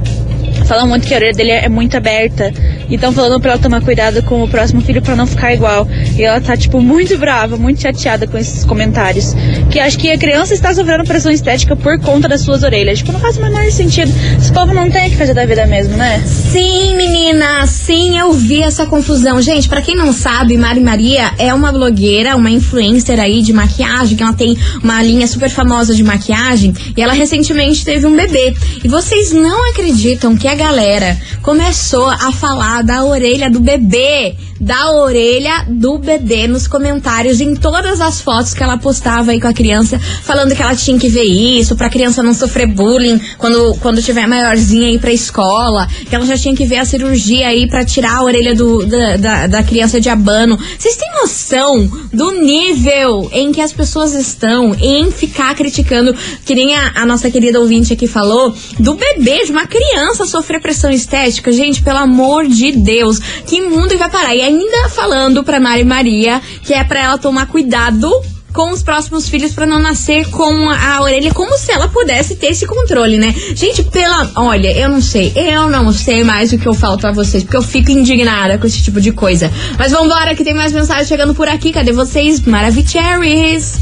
falam 0.67 0.87
muito 0.87 1.07
que 1.07 1.15
a 1.15 1.17
orelha 1.17 1.33
dele 1.33 1.51
é 1.51 1.69
muito 1.69 1.97
aberta. 1.97 2.53
E 2.91 2.97
estão 2.97 3.13
falando 3.13 3.41
pra 3.41 3.53
ela 3.53 3.61
tomar 3.61 3.81
cuidado 3.83 4.23
com 4.25 4.43
o 4.43 4.49
próximo 4.49 4.81
filho 4.81 5.01
pra 5.01 5.15
não 5.15 5.27
ficar 5.27 5.55
igual. 5.55 5.87
E 6.17 6.23
ela 6.23 6.41
tá, 6.41 6.57
tipo, 6.57 6.81
muito 6.81 7.17
brava, 7.17 7.57
muito 7.57 7.81
chateada 7.81 8.27
com 8.27 8.37
esses 8.37 8.65
comentários. 8.65 9.35
que 9.71 9.79
acha 9.79 9.97
que 9.97 10.11
a 10.11 10.19
criança 10.19 10.53
está 10.53 10.75
sofrendo 10.75 11.05
pressão 11.05 11.31
estética 11.31 11.77
por 11.77 11.99
conta 12.01 12.29
das 12.29 12.41
suas 12.41 12.63
orelhas. 12.63 12.99
Tipo, 12.99 13.13
não 13.13 13.21
faz 13.21 13.37
o 13.37 13.43
menor 13.43 13.71
sentido. 13.71 14.13
Esse 14.37 14.53
povo 14.53 14.75
não 14.75 14.91
tem 14.91 15.07
o 15.07 15.11
que 15.11 15.17
fazer 15.17 15.35
da 15.35 15.47
vida 15.47 15.67
mesmo, 15.67 15.97
né? 15.97 16.23
Sim, 16.27 16.97
menina, 16.97 17.67
sim, 17.67 18.19
eu 18.19 18.33
vi 18.33 18.63
essa 18.63 18.87
confusão. 18.87 19.41
Gente, 19.41 19.69
pra 19.69 19.81
quem 19.81 19.95
não 19.95 20.13
sabe, 20.13 20.57
Mari 20.57 20.81
Maria 20.81 21.31
é 21.39 21.55
uma 21.55 21.71
blogueira, 21.71 22.37
uma 22.37 22.51
influencer 22.51 23.21
aí 23.21 23.43
de 23.43 23.53
maquiagem, 23.53 24.17
que 24.17 24.23
ela 24.23 24.33
tem 24.33 24.57
uma 24.83 25.01
linha 25.03 25.27
super 25.27 25.49
famosa 25.49 25.95
de 25.95 26.03
maquiagem, 26.03 26.75
e 26.97 27.01
ela 27.01 27.13
recentemente 27.13 27.85
teve 27.85 28.07
um 28.07 28.17
bebê. 28.17 28.55
E 28.83 28.89
vocês 28.89 29.33
não 29.33 29.71
acreditam 29.71 30.37
que 30.37 30.49
a 30.49 30.55
galera 30.55 31.17
começou 31.43 32.09
a 32.09 32.33
falar 32.33 32.80
da 32.83 33.05
orelha 33.05 33.51
do 33.51 33.61
bebê, 33.61 34.35
da 34.61 34.91
orelha 34.93 35.65
do 35.69 35.99
bebê 35.99 36.47
nos 36.47 36.69
comentários 36.69 37.41
em 37.41 37.55
todas 37.55 38.01
as 38.01 38.21
fotos 38.21 38.53
que 38.53 38.63
ela 38.63 38.77
postava 38.77 39.31
aí 39.31 39.41
com 39.41 39.49
a 39.49 39.55
criança, 39.55 39.99
falando 39.99 40.55
que 40.55 40.61
ela 40.61 40.77
tinha 40.77 40.99
que 40.99 41.09
ver 41.09 41.25
isso, 41.25 41.75
pra 41.75 41.89
criança 41.89 42.23
não 42.23 42.35
sofrer 42.35 42.67
bullying 42.67 43.19
quando, 43.39 43.75
quando 43.81 44.03
tiver 44.03 44.27
maiorzinha 44.27 44.89
aí 44.89 44.99
pra 44.99 45.13
escola, 45.13 45.89
que 46.09 46.15
ela 46.15 46.27
já 46.27 46.37
tinha 46.37 46.55
que 46.55 46.67
ver 46.67 46.77
a 46.77 46.85
cirurgia 46.85 47.49
aí 47.49 47.67
pra 47.67 47.85
tirar 47.85 48.19
a 48.19 48.23
orelha 48.23 48.55
do, 48.55 48.85
da, 48.85 49.17
da, 49.17 49.47
da 49.47 49.63
criança 49.63 50.01
de 50.01 50.11
abano. 50.11 50.59
Vocês 50.79 50.97
têm 50.97 51.11
noção 51.21 51.91
do 52.13 52.33
nível 52.33 53.31
em 53.33 53.53
que 53.53 53.61
as 53.61 53.73
pessoas 53.73 54.13
estão 54.13 54.75
em 54.75 55.11
ficar 55.11 55.55
criticando, 55.55 56.15
que 56.45 56.55
nem 56.55 56.75
a, 56.75 56.93
a 56.97 57.07
nossa 57.07 57.31
querida 57.31 57.61
ouvinte 57.61 57.93
aqui 57.93 58.07
falou, 58.07 58.55
do 58.79 58.95
bebê, 58.95 59.45
de 59.45 59.53
uma 59.53 59.67
criança 59.67 60.27
sofrer 60.27 60.61
pressão 60.61 60.91
estética? 60.91 61.51
Gente, 61.51 61.83
pelo 61.83 61.99
amor 61.99 62.47
de 62.47 62.73
Deus, 62.73 63.19
que 63.47 63.61
mundo 63.61 63.97
vai 63.97 64.11
parar? 64.11 64.35
E 64.35 64.50
ainda 64.51 64.89
falando 64.89 65.45
pra 65.45 65.61
Mari 65.61 65.85
Maria 65.85 66.41
que 66.65 66.75
é 66.75 66.83
pra 66.83 67.01
ela 67.01 67.19
tomar 67.19 67.47
cuidado 67.47 68.11
com 68.53 68.71
os 68.73 68.83
próximos 68.83 69.29
filhos 69.29 69.53
pra 69.53 69.67
não 69.67 69.79
nascer 69.79 70.29
com 70.31 70.69
a, 70.69 71.01
orelha 71.03 71.33
como 71.33 71.57
se 71.57 71.71
ela 71.73 71.89
pudesse 71.89 72.37
ter 72.37 72.49
esse 72.49 72.67
controle, 72.67 73.19
né? 73.19 73.35
Gente, 73.55 73.83
pela. 73.85 74.31
Olha, 74.37 74.73
eu 74.77 74.89
não 74.89 75.01
sei. 75.01 75.33
Eu 75.37 75.69
não 75.69 75.93
sei 75.93 76.25
mais 76.25 76.53
o 76.53 76.59
que 76.59 76.67
eu 76.67 76.75
falo 76.75 76.99
pra 76.99 77.13
vocês, 77.13 77.43
porque 77.43 77.57
eu 77.57 77.63
fico 77.63 77.91
indignada 77.91 78.59
com 78.59 78.67
esse 78.67 78.83
tipo 78.83 79.01
de 79.01 79.13
coisa. 79.13 79.51
Mas 79.79 79.93
vambora, 79.93 80.35
que 80.35 80.45
tem 80.45 80.55
mais 80.55 80.73
mensagens 80.73 81.09
chegando 81.09 81.35
por 81.35 81.49
aqui. 81.49 81.73
Cadê 81.73 81.93
vocês? 81.93 82.41
Maravicheries. 82.41 83.81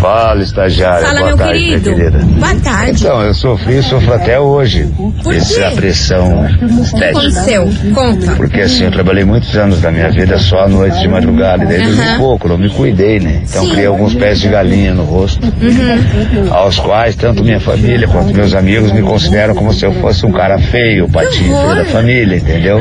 Fala, 0.00 0.42
estagiária. 0.42 1.06
Fala, 1.06 1.18
Boa 1.20 1.28
meu 1.30 1.36
tarde, 1.36 1.58
querido. 1.64 1.94
querida. 1.94 2.18
Boa 2.18 2.54
tarde. 2.56 3.02
Então, 3.04 3.22
eu 3.22 3.34
sofri 3.34 3.78
e 3.78 3.82
sofro 3.82 4.12
até 4.14 4.38
hoje. 4.38 4.88
Por 5.22 5.34
Essa 5.34 5.70
quê? 5.70 5.76
pressão 5.76 6.44
O 6.44 6.68
que 6.68 6.82
estética. 6.82 7.08
aconteceu? 7.18 7.68
Conta. 7.94 8.32
Porque 8.36 8.60
assim, 8.60 8.84
eu 8.84 8.90
trabalhei 8.92 9.24
muitos 9.24 9.54
anos 9.56 9.80
da 9.80 9.90
minha 9.90 10.10
vida 10.10 10.38
só 10.38 10.60
à 10.60 10.68
noite 10.68 10.98
de 11.00 11.08
madrugada, 11.08 11.64
e 11.64 11.66
daí 11.66 11.82
dormi 11.82 12.00
Aham. 12.02 12.18
pouco, 12.18 12.48
não 12.48 12.58
me 12.58 12.68
cuidei, 12.70 13.18
né? 13.20 13.42
Então 13.48 13.64
Sim. 13.64 13.70
criei 13.70 13.87
alguns 13.88 14.14
pés 14.14 14.40
de 14.40 14.48
galinha 14.48 14.94
no 14.94 15.04
rosto, 15.04 15.46
Uhum. 15.46 16.52
aos 16.52 16.78
quais 16.78 17.16
tanto 17.16 17.42
minha 17.42 17.60
família 17.60 18.06
quanto 18.08 18.34
meus 18.34 18.54
amigos 18.54 18.92
me 18.92 19.02
consideram 19.02 19.54
como 19.54 19.72
se 19.72 19.84
eu 19.84 19.92
fosse 19.94 20.24
um 20.24 20.32
cara 20.32 20.58
feio, 20.58 21.06
o 21.06 21.10
patinho 21.10 21.56
feio 21.56 21.74
da 21.76 21.84
família, 21.86 22.36
entendeu? 22.36 22.80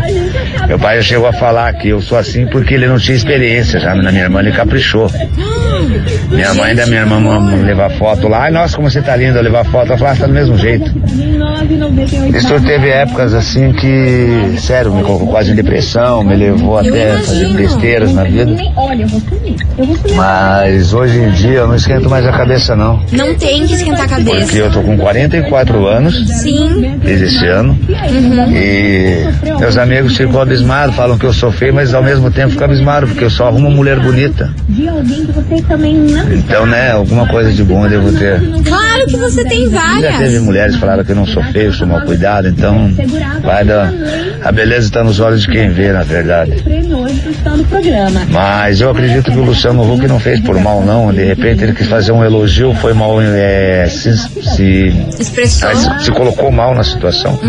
Meu 0.68 0.78
pai 0.80 0.98
já 0.98 1.02
chegou 1.04 1.28
a 1.28 1.34
falar 1.34 1.74
que 1.74 1.90
eu 1.90 2.02
sou 2.02 2.18
assim 2.18 2.46
porque 2.48 2.74
ele 2.74 2.88
não 2.88 2.98
tinha 2.98 3.16
experiência, 3.16 3.80
já 3.80 3.96
na 3.96 4.12
minha 4.12 4.24
irmã 4.26 4.40
ele 4.40 4.52
caprichou. 4.52 5.10
Minha 6.30 6.54
mãe 6.54 6.76
da 6.76 6.86
minha 6.86 7.02
irmã 7.02 7.18
levar 7.64 7.90
foto 7.92 8.28
lá, 8.28 8.44
ai 8.44 8.52
nossa, 8.52 8.76
como 8.76 8.90
você 8.90 9.02
tá 9.02 9.16
linda, 9.16 9.40
eu 9.40 9.44
levar 9.44 9.64
foto, 9.66 9.88
ela 9.88 9.98
falou, 9.98 10.14
ah, 10.14 10.16
tá 10.18 10.28
do 10.28 10.34
mesmo 10.34 10.58
jeito. 10.58 10.92
Isso 12.36 12.60
teve 12.62 12.90
épocas 12.90 13.34
assim 13.34 13.72
que, 13.74 14.56
sério, 14.60 14.94
me 14.94 15.04
colocou 15.04 15.28
quase 15.28 15.52
em 15.52 15.56
depressão, 15.56 16.24
me 16.24 16.36
levou 16.36 16.78
até 16.78 17.18
fazer 17.18 17.54
besteiras 17.54 18.14
na 18.14 18.24
vida. 18.24 18.56
Mas 20.16 20.94
hoje 20.98 21.20
em 21.20 21.30
dia 21.32 21.60
eu 21.60 21.68
não 21.68 21.76
esquento 21.76 22.10
mais 22.10 22.26
a 22.26 22.32
cabeça 22.32 22.76
não. 22.76 23.02
Não 23.12 23.36
tem 23.36 23.66
que 23.66 23.74
esquentar 23.74 24.06
a 24.06 24.08
Porque 24.08 24.24
cabeça. 24.26 24.58
eu 24.58 24.72
tô 24.72 24.82
com 24.82 24.98
44 24.98 25.86
anos, 25.88 26.28
Sim. 26.42 26.98
desde 27.04 27.26
esse 27.26 27.46
ano. 27.48 27.78
E 28.52 29.26
meus 29.60 29.78
amigos 29.78 30.16
ficam 30.18 30.42
abismados, 30.42 30.96
falam 30.96 31.18
que 31.18 31.26
eu 31.26 31.34
sou 31.34 31.52
feio, 31.52 31.74
mas 31.74 31.94
ao 31.94 32.04
mesmo 32.04 32.32
tempo 32.32 32.52
ficam 32.52 32.66
abismados, 32.66 33.10
porque 33.10 33.24
eu 33.26 33.30
só 33.30 33.48
arrumo 33.48 33.70
mulher 33.70 34.00
bonita. 34.00 34.52
Então, 36.34 36.66
né, 36.66 36.92
alguma 36.92 37.28
coisa 37.28 37.52
de 37.52 37.64
bom 37.64 37.86
eu 37.86 37.90
devo 37.90 38.12
ter. 38.18 38.40
Claro 38.64 39.06
que 39.08 39.18
você 39.18 39.44
tem 39.46 39.70
Já 39.70 39.82
teve 39.92 40.08
várias. 40.12 40.42
mulheres 40.44 40.76
que 40.76 40.80
falaram 40.80 41.04
que 41.04 41.12
eu 41.12 41.16
não 41.16 41.26
sou 41.26 41.44
feio, 41.46 41.74
sou 41.74 41.88
mal 41.88 42.02
cuidado, 42.02 42.48
então 42.48 42.92
vai 43.42 43.66
da. 43.66 43.92
A 44.44 44.52
beleza 44.52 44.88
está 44.88 45.04
nos 45.04 45.20
olhos 45.20 45.42
de 45.42 45.48
quem 45.48 45.70
vê, 45.70 45.92
na 45.92 46.04
verdade. 46.04 46.64
Mas 48.30 48.80
eu 48.82 48.90
acredito 48.90 49.32
que 49.32 49.38
o 49.38 49.44
Luciano 49.44 49.94
Huck 49.94 50.08
não 50.08 50.20
fez 50.20 50.40
por 50.42 50.60
mal, 50.60 50.84
não. 50.84 51.12
De 51.12 51.24
repente 51.24 51.64
ele 51.64 51.74
quis 51.74 51.88
fazer 51.88 52.12
um 52.12 52.24
elogio, 52.24 52.74
foi 52.76 52.94
mal, 52.94 53.20
é, 53.22 53.88
se, 53.90 54.16
se, 54.18 54.94
se, 55.18 56.04
se 56.04 56.12
colocou 56.12 56.52
mal 56.52 56.76
na 56.76 56.84
situação. 56.84 57.40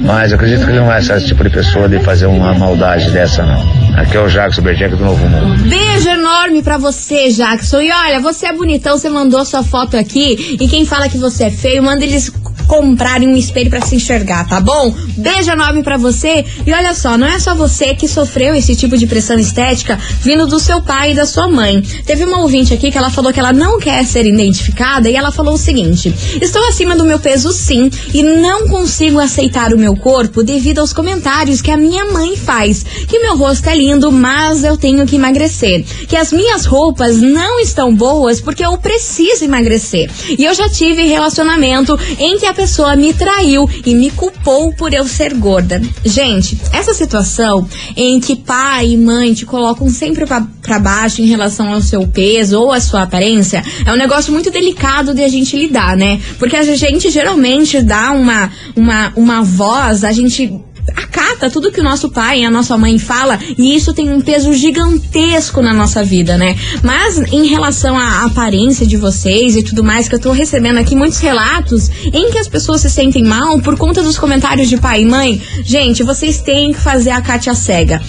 Mas 0.00 0.32
acredito 0.32 0.64
que 0.64 0.70
ele 0.70 0.80
não 0.80 0.92
é 0.92 0.98
esse 0.98 1.26
tipo 1.26 1.44
de 1.44 1.50
pessoa 1.50 1.88
de 1.88 1.98
fazer 2.00 2.26
uma 2.26 2.54
maldade 2.54 3.10
dessa, 3.10 3.44
não. 3.44 3.80
Aqui 3.96 4.16
é 4.16 4.20
o 4.20 4.28
Jacques 4.28 4.58
Berjeca 4.58 4.96
do 4.96 5.04
Novo 5.04 5.28
Mundo. 5.28 5.62
Beijo 5.68 6.08
enorme 6.08 6.62
pra 6.62 6.78
você, 6.78 7.28
Jackson. 7.30 7.80
E 7.80 7.92
olha, 7.92 8.20
você 8.20 8.46
é 8.46 8.52
bonitão, 8.52 8.96
você 8.96 9.10
mandou 9.10 9.44
sua 9.44 9.62
foto 9.62 9.96
aqui. 9.96 10.56
E 10.58 10.68
quem 10.68 10.86
fala 10.86 11.08
que 11.08 11.18
você 11.18 11.44
é 11.44 11.50
feio, 11.50 11.82
manda 11.82 12.04
eles 12.04 12.32
comprarem 12.70 13.28
um 13.28 13.36
espelho 13.36 13.68
pra 13.68 13.80
se 13.80 13.96
enxergar, 13.96 14.46
tá 14.46 14.60
bom? 14.60 14.94
Beijo 15.16 15.50
enorme 15.50 15.82
pra 15.82 15.96
você. 15.96 16.44
E 16.64 16.72
olha 16.72 16.94
só, 16.94 17.18
não 17.18 17.26
é 17.26 17.36
só 17.40 17.52
você 17.52 17.96
que 17.96 18.06
sofreu 18.06 18.54
esse 18.54 18.76
tipo 18.76 18.96
de 18.96 19.08
pressão 19.08 19.36
estética 19.36 19.98
vindo 20.20 20.46
do 20.46 20.60
seu 20.60 20.80
pai 20.80 21.10
e 21.10 21.14
da 21.16 21.26
sua 21.26 21.48
mãe. 21.48 21.82
Teve 22.06 22.24
uma 22.24 22.42
ouvinte 22.42 22.72
aqui 22.72 22.92
que 22.92 22.96
ela 22.96 23.10
falou 23.10 23.32
que 23.32 23.40
ela 23.40 23.52
não 23.52 23.80
quer 23.80 24.04
ser 24.04 24.24
identificada 24.24 25.10
e 25.10 25.16
ela 25.16 25.32
falou 25.32 25.54
o 25.54 25.58
seguinte: 25.58 26.14
Estou 26.40 26.64
acima 26.68 26.94
do 26.94 27.04
meu 27.04 27.18
peso 27.18 27.50
sim 27.50 27.90
e 28.14 28.22
não 28.22 28.68
consigo 28.68 29.18
aceitar 29.18 29.74
o 29.74 29.78
meu 29.78 29.96
corpo 29.96 30.44
devido 30.44 30.78
aos 30.78 30.92
comentários 30.92 31.60
que 31.60 31.72
a 31.72 31.76
minha 31.76 32.04
mãe 32.04 32.36
faz. 32.36 32.84
Que 33.08 33.18
meu 33.18 33.36
rosto 33.36 33.68
é 33.68 33.74
lindo, 33.74 34.12
mas 34.12 34.62
eu 34.62 34.76
tenho 34.76 35.04
que 35.06 35.16
emagrecer. 35.16 35.84
Que 36.06 36.14
as 36.14 36.32
minhas 36.32 36.66
roupas 36.66 37.16
não 37.16 37.58
estão 37.58 37.92
boas 37.92 38.40
porque 38.40 38.64
eu 38.64 38.78
preciso 38.78 39.44
emagrecer. 39.44 40.08
E 40.38 40.44
eu 40.44 40.54
já 40.54 40.68
tive 40.68 41.02
relacionamento 41.06 41.98
em 42.16 42.38
que 42.38 42.46
a 42.46 42.59
pessoa 42.60 42.94
me 42.94 43.14
traiu 43.14 43.66
e 43.86 43.94
me 43.94 44.10
culpou 44.10 44.70
por 44.74 44.92
eu 44.92 45.08
ser 45.08 45.32
gorda. 45.32 45.80
Gente, 46.04 46.60
essa 46.74 46.92
situação 46.92 47.66
em 47.96 48.20
que 48.20 48.36
pai 48.36 48.90
e 48.90 48.96
mãe 48.98 49.32
te 49.32 49.46
colocam 49.46 49.88
sempre 49.88 50.26
pra 50.26 50.78
baixo 50.78 51.22
em 51.22 51.24
relação 51.24 51.72
ao 51.72 51.80
seu 51.80 52.06
peso 52.06 52.60
ou 52.60 52.70
à 52.70 52.78
sua 52.78 53.04
aparência 53.04 53.64
é 53.86 53.90
um 53.90 53.96
negócio 53.96 54.30
muito 54.30 54.50
delicado 54.50 55.14
de 55.14 55.22
a 55.22 55.28
gente 55.28 55.56
lidar, 55.56 55.96
né? 55.96 56.20
Porque 56.38 56.54
a 56.54 56.62
gente 56.62 57.08
geralmente 57.08 57.80
dá 57.80 58.12
uma, 58.12 58.50
uma, 58.76 59.10
uma 59.16 59.42
voz, 59.42 60.04
a 60.04 60.12
gente 60.12 60.60
acata 60.96 61.50
tudo 61.50 61.72
que 61.72 61.80
o 61.80 61.84
nosso 61.84 62.10
pai 62.10 62.40
e 62.40 62.44
a 62.44 62.50
nossa 62.50 62.76
mãe 62.76 62.98
fala 62.98 63.38
e 63.56 63.74
isso 63.74 63.92
tem 63.92 64.10
um 64.10 64.20
peso 64.20 64.52
gigantesco 64.52 65.62
na 65.62 65.72
nossa 65.72 66.02
vida, 66.02 66.36
né? 66.36 66.56
Mas 66.82 67.18
em 67.32 67.46
relação 67.46 67.96
à 67.96 68.24
aparência 68.24 68.86
de 68.86 68.96
vocês 68.96 69.56
e 69.56 69.62
tudo 69.62 69.84
mais, 69.84 70.08
que 70.08 70.14
eu 70.14 70.20
tô 70.20 70.32
recebendo 70.32 70.78
aqui 70.78 70.94
muitos 70.94 71.18
relatos 71.18 71.88
em 72.12 72.30
que 72.30 72.38
as 72.38 72.48
pessoas 72.48 72.80
se 72.80 72.90
sentem 72.90 73.24
mal 73.24 73.60
por 73.60 73.76
conta 73.76 74.02
dos 74.02 74.18
comentários 74.18 74.68
de 74.68 74.76
pai 74.76 75.02
e 75.02 75.06
mãe. 75.06 75.40
Gente, 75.64 76.02
vocês 76.02 76.40
têm 76.40 76.72
que 76.72 76.80
fazer 76.80 77.10
a 77.10 77.20
Kátia 77.20 77.54
cega. 77.54 78.00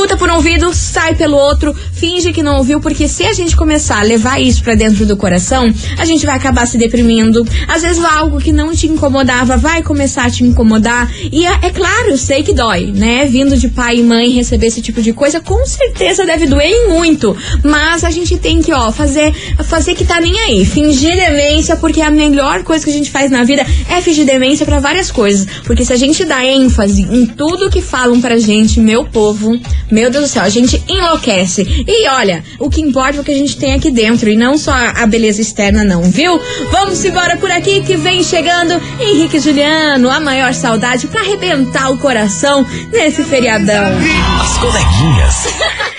Escuta 0.00 0.16
por 0.16 0.30
um 0.30 0.36
ouvido, 0.36 0.72
sai 0.72 1.14
pelo 1.14 1.36
outro, 1.36 1.76
finge 1.92 2.32
que 2.32 2.42
não 2.42 2.56
ouviu, 2.56 2.80
porque 2.80 3.06
se 3.06 3.22
a 3.26 3.34
gente 3.34 3.54
começar 3.54 3.98
a 3.98 4.02
levar 4.02 4.40
isso 4.40 4.64
pra 4.64 4.74
dentro 4.74 5.04
do 5.04 5.14
coração, 5.14 5.70
a 5.98 6.06
gente 6.06 6.24
vai 6.24 6.36
acabar 6.36 6.64
se 6.64 6.78
deprimindo. 6.78 7.46
Às 7.68 7.82
vezes 7.82 8.02
algo 8.02 8.40
que 8.40 8.50
não 8.50 8.74
te 8.74 8.86
incomodava 8.86 9.58
vai 9.58 9.82
começar 9.82 10.24
a 10.24 10.30
te 10.30 10.42
incomodar. 10.42 11.12
E 11.30 11.44
é, 11.44 11.66
é 11.66 11.70
claro, 11.70 12.12
eu 12.12 12.16
sei 12.16 12.42
que 12.42 12.54
dói, 12.54 12.86
né? 12.86 13.26
Vindo 13.26 13.58
de 13.58 13.68
pai 13.68 13.98
e 13.98 14.02
mãe 14.02 14.30
receber 14.30 14.68
esse 14.68 14.80
tipo 14.80 15.02
de 15.02 15.12
coisa, 15.12 15.38
com 15.38 15.66
certeza 15.66 16.24
deve 16.24 16.46
doer 16.46 16.88
muito. 16.88 17.36
Mas 17.62 18.02
a 18.02 18.10
gente 18.10 18.38
tem 18.38 18.62
que, 18.62 18.72
ó, 18.72 18.90
fazer, 18.90 19.34
fazer 19.64 19.94
que 19.94 20.06
tá 20.06 20.18
nem 20.18 20.34
aí. 20.40 20.64
Fingir 20.64 21.14
demência, 21.14 21.76
porque 21.76 22.00
a 22.00 22.10
melhor 22.10 22.62
coisa 22.62 22.82
que 22.82 22.90
a 22.90 22.94
gente 22.94 23.10
faz 23.10 23.30
na 23.30 23.44
vida 23.44 23.66
é 23.86 24.00
fingir 24.00 24.24
demência 24.24 24.64
pra 24.64 24.80
várias 24.80 25.10
coisas. 25.10 25.46
Porque 25.66 25.84
se 25.84 25.92
a 25.92 25.96
gente 25.98 26.24
dá 26.24 26.42
ênfase 26.42 27.02
em 27.02 27.26
tudo 27.26 27.68
que 27.68 27.82
falam 27.82 28.18
pra 28.18 28.38
gente, 28.38 28.80
meu 28.80 29.04
povo, 29.04 29.60
meu 29.90 30.10
Deus 30.10 30.24
do 30.24 30.28
céu, 30.28 30.42
a 30.42 30.48
gente 30.48 30.82
enlouquece. 30.88 31.84
E 31.86 32.08
olha, 32.08 32.44
o 32.58 32.70
que 32.70 32.80
importa 32.80 33.18
é 33.18 33.20
o 33.20 33.24
que 33.24 33.32
a 33.32 33.36
gente 33.36 33.56
tem 33.56 33.74
aqui 33.74 33.90
dentro 33.90 34.28
e 34.28 34.36
não 34.36 34.56
só 34.56 34.72
a 34.72 35.06
beleza 35.06 35.40
externa, 35.40 35.84
não, 35.84 36.02
viu? 36.02 36.40
Vamos 36.70 37.04
embora 37.04 37.36
por 37.36 37.50
aqui 37.50 37.82
que 37.82 37.96
vem 37.96 38.22
chegando 38.22 38.80
Henrique 39.00 39.38
Juliano, 39.38 40.10
a 40.10 40.20
maior 40.20 40.54
saudade 40.54 41.06
pra 41.06 41.20
arrebentar 41.20 41.90
o 41.90 41.98
coração 41.98 42.66
nesse 42.92 43.22
feriadão. 43.24 43.98
As 44.40 44.58
coleguinhas. 44.58 45.48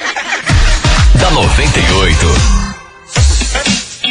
da 1.20 1.32
98. 1.32 2.61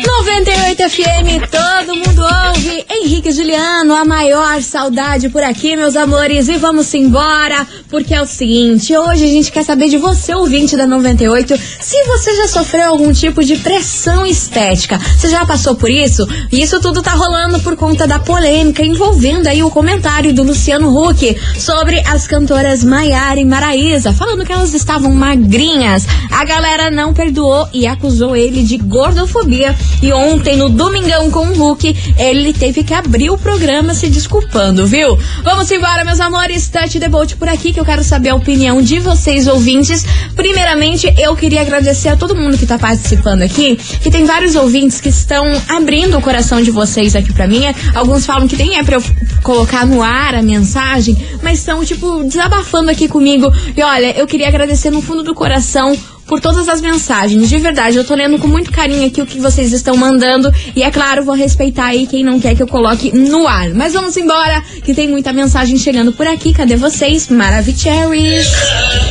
98 0.02 0.88
FM, 0.88 1.50
todo 1.50 1.94
mundo 1.94 2.22
ouve. 2.22 2.84
Henrique 2.88 3.32
Juliano. 3.32 3.94
A 3.94 4.04
maior 4.04 4.62
saudade 4.62 5.28
por 5.28 5.42
aqui, 5.42 5.76
meus 5.76 5.96
amores. 5.96 6.48
E 6.48 6.56
vamos 6.56 6.92
embora, 6.94 7.66
porque 7.88 8.14
é 8.14 8.22
o 8.22 8.26
seguinte: 8.26 8.96
hoje 8.96 9.24
a 9.24 9.28
gente 9.28 9.52
quer 9.52 9.62
saber 9.62 9.88
de 9.88 9.98
você, 9.98 10.34
ouvinte 10.34 10.76
da 10.76 10.86
98, 10.86 11.54
se 11.80 12.02
você 12.04 12.34
já 12.36 12.48
sofreu 12.48 12.88
algum 12.88 13.12
tipo 13.12 13.44
de 13.44 13.56
pressão 13.56 14.24
estética. 14.24 14.98
Você 14.98 15.28
já 15.28 15.44
passou 15.44 15.74
por 15.74 15.90
isso? 15.90 16.26
Isso 16.50 16.80
tudo 16.80 17.02
tá 17.02 17.12
rolando 17.12 17.60
por 17.60 17.76
conta 17.76 18.06
da 18.06 18.18
polêmica 18.18 18.84
envolvendo 18.84 19.48
aí 19.48 19.62
o 19.62 19.70
comentário 19.70 20.32
do 20.32 20.42
Luciano 20.42 20.96
Huck 20.96 21.36
sobre 21.58 22.00
as 22.06 22.26
cantoras 22.26 22.82
Maiara 22.82 23.40
e 23.40 23.44
Maraísa, 23.44 24.12
falando 24.12 24.44
que 24.44 24.52
elas 24.52 24.72
estavam 24.72 25.12
magrinhas. 25.12 26.06
A 26.30 26.44
galera 26.44 26.90
não 26.90 27.12
perdoou 27.12 27.68
e 27.72 27.86
acusou 27.86 28.36
ele 28.36 28.62
de 28.62 28.78
gordofobia. 28.78 29.76
E 30.02 30.12
ontem, 30.12 30.56
no 30.56 30.68
Domingão 30.68 31.30
com 31.30 31.46
o 31.46 31.54
Hulk, 31.54 32.14
ele 32.18 32.52
teve 32.52 32.82
que 32.82 32.94
abrir 32.94 33.30
o 33.30 33.38
programa 33.38 33.94
se 33.94 34.08
desculpando, 34.08 34.86
viu? 34.86 35.18
Vamos 35.42 35.70
embora, 35.70 36.04
meus 36.04 36.20
amores. 36.20 36.70
The 36.70 37.08
boat 37.08 37.36
por 37.36 37.48
aqui, 37.48 37.72
que 37.72 37.80
eu 37.80 37.84
quero 37.84 38.02
saber 38.02 38.30
a 38.30 38.34
opinião 38.34 38.80
de 38.82 38.98
vocês, 38.98 39.46
ouvintes. 39.46 40.04
Primeiramente, 40.34 41.12
eu 41.18 41.36
queria 41.36 41.60
agradecer 41.60 42.08
a 42.08 42.16
todo 42.16 42.34
mundo 42.34 42.56
que 42.56 42.66
tá 42.66 42.78
participando 42.78 43.42
aqui, 43.42 43.76
que 43.76 44.10
tem 44.10 44.24
vários 44.24 44.54
ouvintes 44.54 45.00
que 45.00 45.08
estão 45.08 45.46
abrindo 45.68 46.16
o 46.16 46.22
coração 46.22 46.62
de 46.62 46.70
vocês 46.70 47.14
aqui 47.14 47.32
pra 47.32 47.46
mim. 47.46 47.62
Alguns 47.94 48.24
falam 48.26 48.48
que 48.48 48.56
nem 48.56 48.78
é 48.78 48.82
pra 48.82 48.96
eu 48.96 49.02
colocar 49.42 49.86
no 49.86 50.02
ar 50.02 50.34
a 50.34 50.42
mensagem, 50.42 51.16
mas 51.42 51.58
estão, 51.58 51.84
tipo, 51.84 52.24
desabafando 52.24 52.90
aqui 52.90 53.08
comigo. 53.08 53.52
E 53.76 53.82
olha, 53.82 54.18
eu 54.18 54.26
queria 54.26 54.48
agradecer 54.48 54.90
no 54.90 55.02
fundo 55.02 55.22
do 55.22 55.34
coração 55.34 55.96
por 56.30 56.40
todas 56.40 56.68
as 56.68 56.80
mensagens. 56.80 57.48
De 57.48 57.58
verdade, 57.58 57.96
eu 57.96 58.04
tô 58.04 58.14
lendo 58.14 58.38
com 58.38 58.46
muito 58.46 58.70
carinho 58.70 59.04
aqui 59.04 59.20
o 59.20 59.26
que 59.26 59.40
vocês 59.40 59.72
estão 59.72 59.96
mandando. 59.96 60.48
E 60.76 60.82
é 60.84 60.90
claro, 60.90 61.24
vou 61.24 61.34
respeitar 61.34 61.86
aí 61.86 62.06
quem 62.06 62.22
não 62.22 62.38
quer 62.38 62.54
que 62.54 62.62
eu 62.62 62.68
coloque 62.68 63.12
no 63.12 63.48
ar. 63.48 63.70
Mas 63.70 63.94
vamos 63.94 64.16
embora, 64.16 64.62
que 64.84 64.94
tem 64.94 65.08
muita 65.08 65.32
mensagem 65.32 65.76
chegando 65.76 66.12
por 66.12 66.28
aqui. 66.28 66.52
Cadê 66.52 66.76
vocês? 66.76 67.28
Maravicheries. 67.28 68.46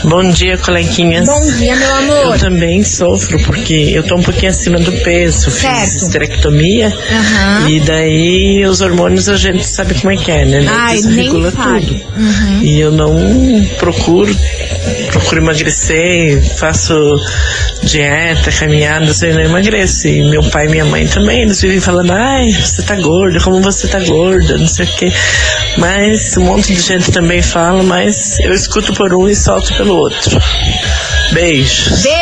Bom 0.06 0.32
dia, 0.32 0.58
coleguinhas. 0.60 1.28
Bom 1.28 1.42
dia, 1.58 1.76
meu 1.76 1.94
amor. 1.94 2.36
Eu 2.36 2.40
também 2.40 2.86
sofro, 2.86 3.38
porque 3.44 3.92
eu 3.94 4.04
tô 4.04 4.16
um 4.16 4.24
pouquinho 4.24 4.52
acima 4.52 4.80
do 4.80 4.92
peso. 5.04 5.52
Certo. 5.52 5.78
Fiz 5.78 6.04
esterectomia. 6.04 6.88
Aham. 6.88 7.70
E 7.70 7.80
daí 7.82 8.66
os 8.66 8.80
hormônios 8.80 9.28
a 9.28 9.36
gente 9.36 9.68
sabe 9.68 9.94
como 9.96 10.14
é 10.14 10.16
que 10.16 10.32
é, 10.32 10.46
né? 10.46 10.66
Ai, 10.70 10.96
Desregula 10.96 11.52
tudo. 11.52 12.02
Uhum. 12.16 12.64
E 12.64 12.80
eu 12.80 12.94
não 12.94 13.14
procuro, 13.78 14.34
procuro 15.10 15.42
emagrecer, 15.42 16.42
faço 16.58 16.94
dieta, 17.84 18.52
caminhadas, 18.52 19.22
eu 19.22 19.34
não 19.34 19.42
emagreço. 19.42 20.08
E 20.08 20.30
meu 20.30 20.44
pai 20.50 20.66
e 20.66 20.70
minha 20.70 20.86
mãe 20.86 21.08
também, 21.08 21.42
eles 21.42 21.62
vivem 21.62 21.80
falando, 21.80 22.12
ai, 22.12 22.50
você 22.52 22.82
tá 22.82 22.96
gorda, 22.96 23.40
como 23.40 23.62
você 23.62 23.88
tá 23.88 24.00
gorda, 24.00 24.58
não 24.58 24.68
sei 24.68 24.86
o 24.86 24.96
quê. 24.96 25.12
Mas 25.78 26.38
um 26.38 26.46
monte 26.46 26.74
de 26.74 26.82
gente 26.82 27.12
também 27.12 27.42
fala, 27.42 27.84
mas 27.84 28.40
eu 28.40 28.54
escuto 28.54 28.94
por 28.94 29.14
um 29.14 29.28
e 29.28 29.36
solto 29.36 29.74
pelo 29.76 29.96
outro. 29.96 30.40
Beijo. 31.32 31.90
Beijo, 32.02 32.19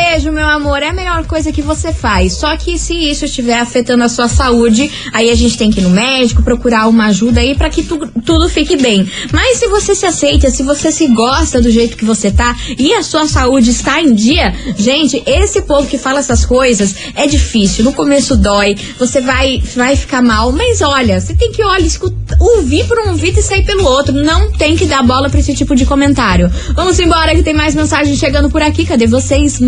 amor. 0.58 0.82
É 0.82 0.88
a 0.88 0.92
melhor 0.92 1.24
coisa 1.26 1.50
que 1.52 1.62
você 1.62 1.92
faz. 1.92 2.34
Só 2.34 2.56
que 2.56 2.78
se 2.78 2.94
isso 2.94 3.24
estiver 3.24 3.58
afetando 3.58 4.04
a 4.04 4.08
sua 4.08 4.28
saúde, 4.28 4.90
aí 5.12 5.30
a 5.30 5.34
gente 5.34 5.56
tem 5.56 5.70
que 5.70 5.80
ir 5.80 5.82
no 5.84 5.90
médico, 5.90 6.42
procurar 6.42 6.86
uma 6.88 7.06
ajuda 7.06 7.40
aí 7.40 7.54
pra 7.54 7.70
que 7.70 7.82
tu- 7.82 8.06
tudo 8.24 8.48
fique 8.48 8.76
bem. 8.76 9.08
Mas 9.32 9.58
se 9.58 9.66
você 9.68 9.94
se 9.94 10.04
aceita, 10.06 10.50
se 10.50 10.62
você 10.62 10.92
se 10.92 11.06
gosta 11.08 11.60
do 11.60 11.70
jeito 11.70 11.96
que 11.96 12.04
você 12.04 12.30
tá 12.30 12.54
e 12.78 12.92
a 12.92 13.02
sua 13.02 13.26
saúde 13.26 13.70
está 13.70 14.00
em 14.00 14.12
dia, 14.14 14.54
gente, 14.76 15.22
esse 15.26 15.62
povo 15.62 15.86
que 15.88 15.96
fala 15.98 16.18
essas 16.20 16.44
coisas 16.44 16.94
é 17.14 17.26
difícil. 17.26 17.84
No 17.84 17.92
começo 17.92 18.36
dói, 18.36 18.76
você 18.98 19.20
vai, 19.20 19.62
vai 19.74 19.96
ficar 19.96 20.22
mal, 20.22 20.52
mas 20.52 20.80
olha, 20.82 21.20
você 21.20 21.34
tem 21.34 21.50
que 21.52 21.62
olha, 21.62 21.86
escuta, 21.86 22.36
ouvir 22.40 22.84
por 22.86 22.98
um 22.98 23.10
ouvido 23.10 23.38
e 23.38 23.42
sair 23.42 23.64
pelo 23.64 23.84
outro. 23.84 24.12
Não 24.12 24.50
tem 24.52 24.76
que 24.76 24.86
dar 24.86 25.02
bola 25.02 25.30
pra 25.30 25.40
esse 25.40 25.54
tipo 25.54 25.74
de 25.74 25.86
comentário. 25.86 26.50
Vamos 26.74 26.98
embora 26.98 27.34
que 27.34 27.42
tem 27.42 27.54
mais 27.54 27.74
mensagem 27.74 28.14
chegando 28.16 28.50
por 28.50 28.60
aqui. 28.62 28.84
Cadê 28.84 29.06
vocês? 29.06 29.60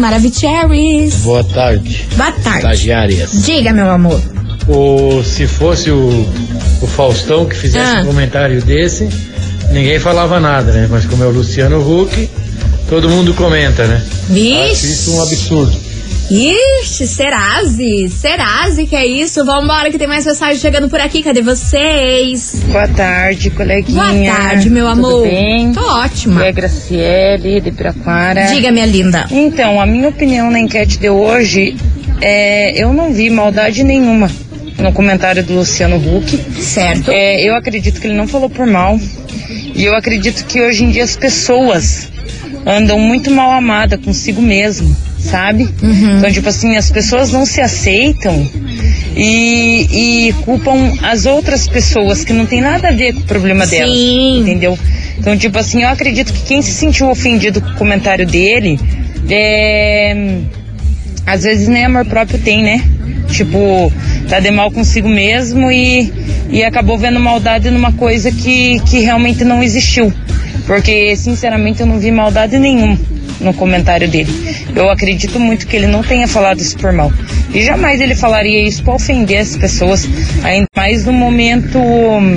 Maravicheries. 0.80 1.14
Boa 1.22 1.44
tarde. 1.44 2.06
Boa 2.16 2.32
tarde. 2.32 2.58
Estagiárias. 2.58 3.42
Diga, 3.44 3.72
meu 3.72 3.90
amor. 3.90 4.20
O, 4.68 5.22
se 5.22 5.46
fosse 5.46 5.90
o, 5.90 6.28
o 6.80 6.86
Faustão 6.86 7.46
que 7.46 7.56
fizesse 7.56 7.96
Ah. 7.96 8.02
um 8.02 8.06
comentário 8.06 8.62
desse, 8.62 9.08
ninguém 9.72 9.98
falava 9.98 10.38
nada, 10.38 10.70
né? 10.72 10.86
Mas 10.90 11.06
como 11.06 11.24
é 11.24 11.26
o 11.26 11.30
Luciano 11.30 11.78
Huck, 11.80 12.28
todo 12.88 13.08
mundo 13.08 13.34
comenta, 13.34 13.86
né? 13.86 13.96
Acho 14.04 14.32
Vixe. 14.32 14.92
isso 14.92 15.14
um 15.16 15.22
absurdo. 15.22 15.76
Ixi, 16.30 17.08
Serase. 17.08 18.08
Serase, 18.08 18.86
que 18.86 18.94
é 18.94 19.04
isso? 19.04 19.44
Vambora 19.44 19.90
que 19.90 19.98
tem 19.98 20.06
mais 20.06 20.24
mensagem 20.24 20.60
chegando 20.60 20.88
por 20.88 21.00
aqui. 21.00 21.24
Cadê 21.24 21.42
vocês? 21.42 22.62
Boa 22.70 22.86
tarde, 22.86 23.50
coleguinha. 23.50 24.00
Boa 24.00 24.36
tarde, 24.36 24.70
meu 24.70 24.86
amor. 24.86 25.10
Tudo 25.10 25.22
bem? 25.22 25.72
Tô 25.72 25.80
ótima. 25.80 26.46
É 26.46 26.52
Graciele, 26.52 27.60
de 27.60 27.72
Piraquara. 27.72 28.44
Diga, 28.44 28.70
minha 28.70 28.86
linda. 28.86 29.26
Então, 29.28 29.80
a 29.80 29.86
minha 29.86 30.08
opinião 30.08 30.52
na 30.52 30.60
enquete 30.60 31.00
de 31.00 31.10
hoje 31.10 31.76
é... 32.20 32.80
Eu 32.80 32.92
não 32.92 33.12
vi 33.12 33.28
maldade 33.28 33.82
nenhuma 33.82 34.30
no 34.78 34.92
comentário 34.92 35.42
do 35.42 35.54
Luciano 35.54 35.96
Huck. 35.96 36.38
Certo. 36.62 37.10
É, 37.10 37.42
eu 37.42 37.56
acredito 37.56 38.00
que 38.00 38.06
ele 38.06 38.16
não 38.16 38.28
falou 38.28 38.48
por 38.48 38.68
mal. 38.68 39.00
E 39.74 39.84
eu 39.84 39.96
acredito 39.96 40.44
que 40.46 40.60
hoje 40.60 40.84
em 40.84 40.90
dia 40.90 41.02
as 41.02 41.16
pessoas 41.16 42.08
andam 42.64 43.00
muito 43.00 43.32
mal 43.32 43.50
amada 43.50 43.98
consigo 43.98 44.40
mesmo, 44.40 44.94
sabe? 45.20 45.68
Uhum. 45.82 46.18
Então, 46.18 46.32
tipo 46.32 46.48
assim, 46.48 46.76
as 46.76 46.90
pessoas 46.90 47.30
não 47.30 47.44
se 47.44 47.60
aceitam 47.60 48.48
e, 49.16 50.28
e 50.28 50.32
culpam 50.44 50.92
as 51.02 51.26
outras 51.26 51.68
pessoas 51.68 52.24
que 52.24 52.32
não 52.32 52.46
tem 52.46 52.60
nada 52.60 52.88
a 52.88 52.92
ver 52.92 53.14
com 53.14 53.20
o 53.20 53.24
problema 53.24 53.66
delas. 53.66 53.94
Sim. 53.94 54.40
Entendeu? 54.40 54.78
Então, 55.18 55.36
tipo 55.36 55.58
assim, 55.58 55.82
eu 55.82 55.88
acredito 55.88 56.32
que 56.32 56.42
quem 56.42 56.62
se 56.62 56.72
sentiu 56.72 57.10
ofendido 57.10 57.60
com 57.60 57.70
o 57.70 57.74
comentário 57.76 58.26
dele, 58.26 58.80
é, 59.28 60.38
às 61.26 61.42
vezes 61.42 61.68
nem 61.68 61.84
amor 61.84 62.06
próprio 62.06 62.38
tem, 62.38 62.62
né? 62.62 62.82
Tipo, 63.28 63.92
tá 64.28 64.40
de 64.40 64.50
mal 64.50 64.70
consigo 64.72 65.08
mesmo 65.08 65.70
e, 65.70 66.12
e 66.50 66.64
acabou 66.64 66.98
vendo 66.98 67.20
maldade 67.20 67.70
numa 67.70 67.92
coisa 67.92 68.32
que, 68.32 68.80
que 68.80 69.00
realmente 69.00 69.44
não 69.44 69.62
existiu. 69.62 70.12
Porque, 70.66 71.14
sinceramente, 71.16 71.80
eu 71.80 71.86
não 71.86 71.98
vi 71.98 72.10
maldade 72.10 72.58
nenhuma 72.58 72.98
no 73.40 73.54
comentário 73.54 74.08
dele. 74.08 74.30
Eu 74.74 74.90
acredito 74.90 75.38
muito 75.38 75.66
que 75.66 75.76
ele 75.76 75.86
não 75.86 76.02
tenha 76.02 76.26
falado 76.26 76.60
isso 76.60 76.76
por 76.76 76.92
mal. 76.92 77.12
E 77.52 77.62
jamais 77.64 78.00
ele 78.00 78.14
falaria 78.14 78.66
isso 78.66 78.82
pra 78.82 78.94
ofender 78.94 79.38
as 79.38 79.56
pessoas, 79.56 80.08
ainda 80.42 80.66
mais 80.76 81.04
num 81.04 81.12
momento 81.12 81.78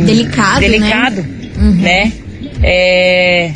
Delicado, 0.06 0.62
né? 0.62 0.70
delicado, 0.70 1.26
né? 1.58 2.12
É, 2.62 3.52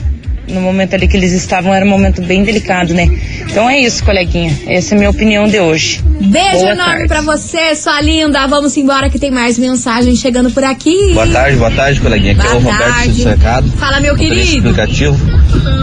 no 0.47 0.61
momento 0.61 0.93
ali 0.95 1.07
que 1.07 1.17
eles 1.17 1.31
estavam 1.33 1.73
era 1.73 1.85
um 1.85 1.89
momento 1.89 2.21
bem 2.21 2.43
delicado, 2.43 2.93
né? 2.93 3.07
Então 3.41 3.69
é 3.69 3.79
isso, 3.79 4.03
coleguinha. 4.03 4.57
Essa 4.67 4.93
é 4.93 4.95
a 4.95 4.97
minha 4.99 5.09
opinião 5.09 5.47
de 5.47 5.59
hoje. 5.59 6.01
Beijo 6.19 6.59
Boa 6.59 6.71
enorme 6.71 7.07
pra 7.07 7.21
você, 7.21 7.75
sua 7.75 8.01
linda. 8.01 8.47
Vamos 8.47 8.75
embora 8.77 9.09
que 9.09 9.19
tem 9.19 9.29
mais 9.31 9.57
mensagem 9.59 10.15
chegando 10.15 10.49
por 10.51 10.63
aqui. 10.63 11.13
Boa 11.13 11.27
tarde, 11.27 11.57
boa 11.57 11.71
tarde, 11.71 11.99
coleguinha. 12.01 12.33
Aqui 12.33 12.47
é 12.47 12.49
o 12.53 12.59
Boa 12.59 12.73
Roberto 12.73 12.93
tarde. 12.93 13.09
do 13.11 13.23
Cercado. 13.23 13.71
Fala, 13.77 13.99
meu 13.99 14.15
querido. 14.15 14.41
explicativo. 14.41 15.17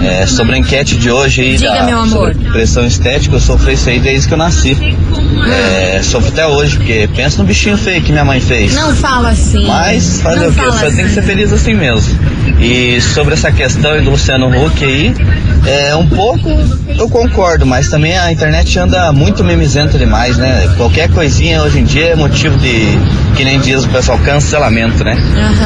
É, 0.05 0.27
sobre 0.27 0.55
a 0.55 0.59
enquete 0.59 0.97
de 0.97 1.11
hoje 1.11 1.41
aí 1.41 1.57
Diga, 1.57 1.73
da 1.73 1.83
meu 1.85 1.99
amor. 2.01 2.35
pressão 2.53 2.87
estética, 2.87 3.37
eu 3.37 3.41
sofri 3.41 3.73
isso 3.75 3.89
aí 3.89 3.99
desde 4.01 4.29
que 4.29 4.35
eu 4.35 4.39
nasci. 4.39 4.77
É, 5.51 6.03
sofro 6.03 6.29
até 6.31 6.47
hoje, 6.47 6.77
porque 6.77 7.09
pensa 7.15 7.39
no 7.39 7.45
bichinho 7.45 7.77
feio 7.77 8.03
que 8.03 8.13
minha 8.13 8.25
mãe 8.25 8.41
fez. 8.41 8.75
Não 8.75 8.95
fala 8.95 9.31
assim. 9.31 9.67
Mas 9.67 10.21
fazer 10.21 10.47
o 10.49 10.53
quê? 10.53 10.61
fala 10.61 10.73
Você 10.73 10.87
tem 10.87 10.95
que 10.97 11.03
assim. 11.03 11.15
ser 11.15 11.23
feliz 11.23 11.53
assim 11.53 11.75
mesmo. 11.75 12.19
E 12.61 13.01
sobre 13.01 13.35
essa 13.35 13.51
questão 13.51 14.03
do 14.03 14.11
Luciano 14.11 14.49
Huck 14.49 14.85
aí, 14.85 15.15
é 15.67 15.97
um 15.97 16.09
pouco 16.09 16.49
eu 16.99 17.09
concordo, 17.09 17.65
mas 17.67 17.89
também 17.89 18.17
a 18.17 18.31
internet 18.31 18.79
anda 18.79 19.13
muito 19.13 19.43
memizenta 19.43 19.99
demais, 19.99 20.37
né? 20.37 20.73
Qualquer 20.77 21.11
coisinha 21.13 21.61
hoje 21.63 21.81
em 21.81 21.85
dia 21.85 22.11
é 22.11 22.15
motivo 22.15 22.57
de, 22.59 22.87
que 23.37 23.43
nem 23.45 23.59
diz 23.59 23.83
o 23.85 23.89
pessoal, 23.89 24.17
cancelamento, 24.21 25.03
né? 25.03 25.17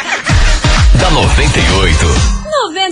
da 0.99 1.09
98. 1.11 2.38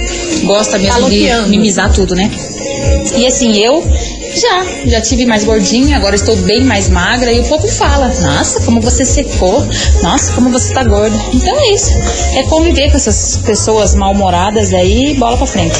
gosta 0.45 0.77
mesmo 0.77 1.09
de 1.09 1.29
mimizar 1.49 1.91
tudo, 1.93 2.15
né? 2.15 2.29
E 3.17 3.25
assim, 3.25 3.57
eu 3.57 3.83
já, 4.35 4.65
já 4.85 5.01
tive 5.01 5.25
mais 5.25 5.43
gordinha, 5.43 5.97
agora 5.97 6.15
estou 6.15 6.35
bem 6.37 6.63
mais 6.63 6.87
magra 6.89 7.31
e 7.31 7.39
o 7.39 7.43
povo 7.43 7.67
fala, 7.67 8.07
nossa, 8.21 8.61
como 8.61 8.79
você 8.79 9.03
secou, 9.03 9.65
nossa, 10.03 10.31
como 10.33 10.49
você 10.49 10.73
tá 10.73 10.83
gorda. 10.83 11.17
Então 11.33 11.57
é 11.59 11.73
isso. 11.73 11.91
É 12.35 12.43
conviver 12.43 12.91
com 12.91 12.97
essas 12.97 13.37
pessoas 13.37 13.95
mal-humoradas 13.95 14.73
aí 14.73 15.15
bola 15.15 15.37
pra 15.37 15.47
frente. 15.47 15.77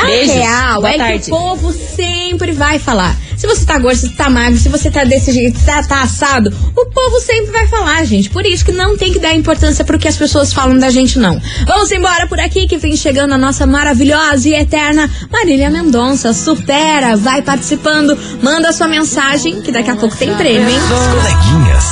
A 0.00 0.06
Beijos. 0.06 0.34
real 0.34 0.80
Boa 0.80 0.90
é 0.90 0.98
tarde. 0.98 1.24
que 1.24 1.32
o 1.32 1.36
povo 1.36 1.72
sempre 1.72 2.52
vai 2.52 2.78
falar. 2.78 3.16
Se 3.36 3.46
você 3.46 3.64
tá 3.64 3.78
gordo, 3.78 3.96
se 3.96 4.08
você 4.08 4.14
tá 4.14 4.30
magro, 4.30 4.58
se 4.58 4.68
você 4.68 4.90
tá 4.90 5.04
desse 5.04 5.32
jeito, 5.32 5.58
tá, 5.64 5.82
tá 5.82 6.02
assado, 6.02 6.52
o 6.76 6.86
povo 6.86 7.20
sempre 7.20 7.50
vai 7.50 7.66
falar, 7.66 8.04
gente. 8.04 8.30
Por 8.30 8.44
isso 8.44 8.64
que 8.64 8.72
não 8.72 8.96
tem 8.96 9.12
que 9.12 9.18
dar 9.18 9.34
importância 9.34 9.84
pro 9.84 9.98
que 9.98 10.08
as 10.08 10.16
pessoas 10.16 10.52
falam 10.52 10.78
da 10.78 10.90
gente, 10.90 11.18
não. 11.18 11.40
Vamos 11.66 11.90
embora 11.90 12.26
por 12.26 12.38
aqui 12.40 12.66
que 12.66 12.76
vem 12.76 12.96
chegando 12.96 13.32
a 13.34 13.38
nossa 13.38 13.66
maravilhosa 13.66 14.48
e 14.48 14.54
eterna 14.54 15.10
Marília 15.30 15.70
Mendonça. 15.70 16.32
Supera, 16.32 17.16
vai 17.16 17.42
participando, 17.42 18.18
manda 18.42 18.72
sua 18.72 18.88
mensagem, 18.88 19.60
que 19.60 19.72
daqui 19.72 19.90
a 19.90 19.96
pouco 19.96 20.16
tem 20.16 20.34
prêmio, 20.34 20.68
hein? 20.68 20.78
As 20.78 21.06
coleguinhas. 21.08 21.84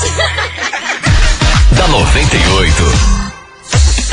da 1.76 1.88
98. 1.88 3.19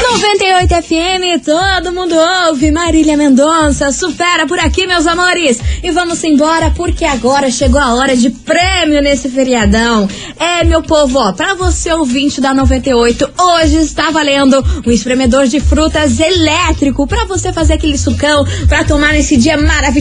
98 0.09 0.73
FM, 0.83 1.43
todo 1.43 1.91
mundo 1.91 2.15
ouve. 2.47 2.71
Marília 2.71 3.17
Mendonça, 3.17 3.91
supera 3.91 4.47
por 4.47 4.57
aqui, 4.57 4.87
meus 4.87 5.05
amores. 5.05 5.59
E 5.83 5.91
vamos 5.91 6.23
embora, 6.23 6.71
porque 6.71 7.03
agora 7.03 7.51
chegou 7.51 7.79
a 7.79 7.93
hora 7.93 8.15
de 8.15 8.29
prêmio 8.29 9.01
nesse 9.01 9.27
feriadão. 9.27 10.07
É, 10.39 10.63
meu 10.63 10.81
povo, 10.81 11.19
ó, 11.19 11.33
pra 11.33 11.55
você 11.55 11.91
ouvinte 11.91 12.39
da 12.39 12.53
98, 12.53 13.29
hoje 13.37 13.77
está 13.77 14.09
valendo 14.09 14.63
um 14.85 14.91
espremedor 14.91 15.45
de 15.45 15.59
frutas 15.59 16.19
elétrico 16.19 17.05
pra 17.05 17.25
você 17.25 17.51
fazer 17.51 17.73
aquele 17.73 17.97
sucão, 17.97 18.45
pra 18.67 18.85
tomar 18.85 19.11
nesse 19.11 19.35
dia 19.35 19.57
maravilhoso. 19.57 19.97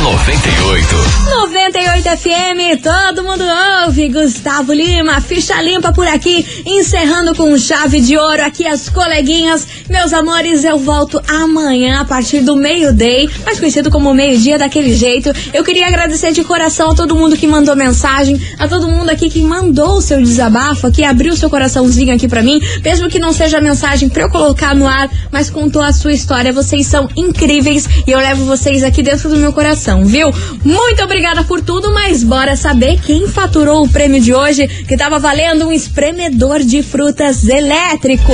da 0.07 0.13
98. 0.13 1.17
98 1.27 2.03
FM, 2.17 2.81
todo 2.81 3.23
mundo 3.23 3.43
ouve. 3.85 4.07
Gustavo 4.07 4.71
Lima, 4.71 5.19
ficha 5.19 5.61
limpa 5.61 5.91
por 5.91 6.07
aqui, 6.07 6.45
encerrando 6.65 7.35
com 7.35 7.57
chave 7.57 7.99
de 7.99 8.17
ouro 8.17 8.41
aqui 8.41 8.65
as 8.65 8.87
coleguinhas. 8.87 9.67
Meus 9.89 10.13
amores, 10.13 10.63
eu 10.63 10.77
volto 10.77 11.21
amanhã 11.27 11.99
a 11.99 12.05
partir 12.05 12.39
do 12.39 12.55
meio-day, 12.55 13.29
mais 13.43 13.59
conhecido 13.59 13.91
como 13.91 14.13
meio-dia, 14.13 14.57
daquele 14.57 14.95
jeito. 14.95 15.31
Eu 15.53 15.63
queria 15.63 15.87
agradecer 15.87 16.31
de 16.31 16.43
coração 16.43 16.91
a 16.91 16.95
todo 16.95 17.15
mundo 17.15 17.35
que 17.35 17.45
mandou 17.45 17.75
mensagem, 17.75 18.39
a 18.57 18.67
todo 18.67 18.87
mundo 18.87 19.09
aqui 19.09 19.29
que 19.29 19.41
mandou 19.41 19.97
o 19.97 20.01
seu 20.01 20.21
desabafo, 20.21 20.91
que 20.91 21.03
abriu 21.03 21.35
seu 21.35 21.49
coraçãozinho 21.49 22.15
aqui 22.15 22.27
pra 22.27 22.41
mim, 22.41 22.61
mesmo 22.83 23.09
que 23.09 23.19
não 23.19 23.33
seja 23.33 23.59
mensagem 23.59 24.07
pra 24.07 24.23
eu 24.23 24.29
colocar 24.29 24.73
no 24.73 24.87
ar, 24.87 25.09
mas 25.31 25.49
contou 25.49 25.81
a 25.81 25.91
sua 25.91 26.13
história. 26.13 26.53
Vocês 26.53 26.87
são 26.87 27.09
incríveis 27.15 27.87
e 28.07 28.11
eu 28.11 28.19
levo 28.19 28.45
vocês 28.45 28.83
aqui 28.83 29.03
dentro 29.03 29.29
do 29.29 29.35
meu 29.35 29.51
coração, 29.51 29.96
viu? 30.05 30.31
Muito 30.63 31.03
obrigada 31.03 31.43
por 31.43 31.61
tudo, 31.61 31.93
mas 31.93 32.23
bora 32.23 32.55
saber 32.55 32.99
quem 33.01 33.27
faturou 33.27 33.83
o 33.83 33.89
prêmio 33.89 34.21
de 34.21 34.33
hoje, 34.33 34.67
que 34.67 34.97
tava 34.97 35.19
valendo 35.19 35.67
um 35.67 35.71
espremedor 35.71 36.59
de 36.59 36.81
frutas 36.83 37.47
elétrico. 37.47 38.33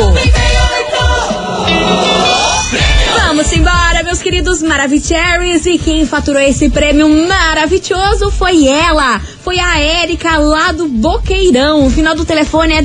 Vamos 3.25 3.51
embora, 3.51 4.03
meus 4.03 4.21
queridos 4.21 4.61
Maravicheries. 4.61 5.65
E 5.65 5.79
quem 5.79 6.05
faturou 6.05 6.39
esse 6.39 6.69
prêmio 6.69 7.09
maravilhoso 7.27 8.29
foi 8.29 8.67
ela. 8.67 9.19
Foi 9.43 9.57
a 9.57 9.79
Érica 9.79 10.37
lá 10.37 10.71
do 10.71 10.87
Boqueirão. 10.87 11.85
O 11.85 11.89
final 11.89 12.15
do 12.15 12.25
telefone 12.25 12.73
é 12.73 12.81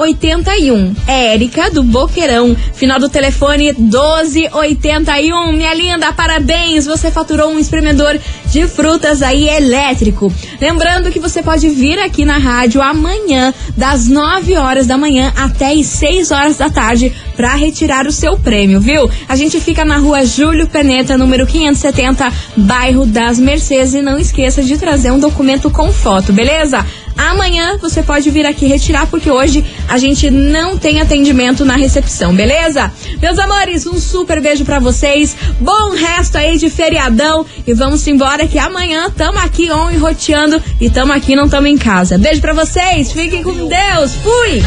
1281. 0.00 0.94
Érica 1.06 1.70
do 1.70 1.82
Boqueirão. 1.82 2.56
Final 2.72 2.98
do 2.98 3.08
telefone 3.08 3.74
1281. 3.76 5.52
Minha 5.52 5.74
linda, 5.74 6.12
parabéns. 6.12 6.86
Você 6.86 7.10
faturou 7.10 7.50
um 7.50 7.58
espremedor 7.58 8.18
de 8.46 8.66
frutas 8.66 9.22
aí 9.22 9.48
elétrico. 9.48 10.32
Lembrando 10.60 11.10
que 11.10 11.20
você 11.20 11.42
pode 11.42 11.68
vir 11.68 11.98
aqui 11.98 12.24
na 12.24 12.38
rádio 12.38 12.80
amanhã, 12.80 13.52
das 13.76 14.08
9 14.08 14.56
horas 14.56 14.86
da 14.86 14.96
manhã 14.96 15.32
até 15.36 15.72
as 15.72 15.86
6 15.86 16.30
horas 16.30 16.56
da 16.56 16.70
tarde, 16.70 17.12
para 17.36 17.54
retirar 17.54 18.06
o 18.06 18.12
seu 18.12 18.38
prêmio, 18.38 18.80
viu? 18.80 19.08
A 19.28 19.36
gente 19.36 19.60
fica 19.60 19.84
na 19.84 19.98
rua 19.98 20.24
Júlio 20.24 20.66
Peneta, 20.66 21.16
número 21.16 21.46
570, 21.46 22.32
bairro 22.56 23.06
das 23.06 23.38
Mercedes. 23.38 23.94
E 23.94 24.02
não 24.02 24.18
esqueça 24.18 24.62
de 24.62 24.78
trazer 24.78 25.10
um 25.10 25.18
documento 25.18 25.70
com 25.70 25.92
foto, 25.92 26.32
beleza? 26.32 26.84
Amanhã 27.20 27.76
você 27.76 28.02
pode 28.02 28.30
vir 28.30 28.46
aqui 28.46 28.66
retirar, 28.66 29.06
porque 29.06 29.30
hoje 29.30 29.62
a 29.86 29.98
gente 29.98 30.30
não 30.30 30.78
tem 30.78 31.02
atendimento 31.02 31.66
na 31.66 31.76
recepção, 31.76 32.34
beleza? 32.34 32.90
Meus 33.20 33.38
amores, 33.38 33.86
um 33.86 34.00
super 34.00 34.40
beijo 34.40 34.64
pra 34.64 34.78
vocês. 34.78 35.36
Bom 35.60 35.90
resto 35.90 36.38
aí 36.38 36.56
de 36.56 36.70
feriadão. 36.70 37.44
E 37.66 37.74
vamos 37.74 38.06
embora 38.06 38.46
que 38.46 38.58
amanhã 38.58 39.10
tamo 39.10 39.38
aqui 39.38 39.70
on 39.70 39.90
e 39.90 39.98
roteando. 39.98 40.62
E 40.80 40.88
tamo 40.88 41.12
aqui, 41.12 41.36
não 41.36 41.46
tamo 41.46 41.66
em 41.66 41.76
casa. 41.76 42.16
Beijo 42.16 42.40
pra 42.40 42.54
vocês. 42.54 43.12
Fiquem 43.12 43.42
com 43.42 43.52
Deus. 43.68 44.14
Fui! 44.22 44.62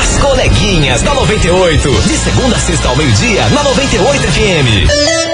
As 0.00 0.18
coleguinhas 0.18 1.02
da 1.02 1.12
98. 1.12 1.90
De 1.90 2.16
segunda 2.16 2.56
a 2.56 2.58
sexta 2.58 2.88
ao 2.88 2.96
meio-dia, 2.96 3.46
na 3.50 3.62
98 3.62 4.22
FM. 4.22 5.29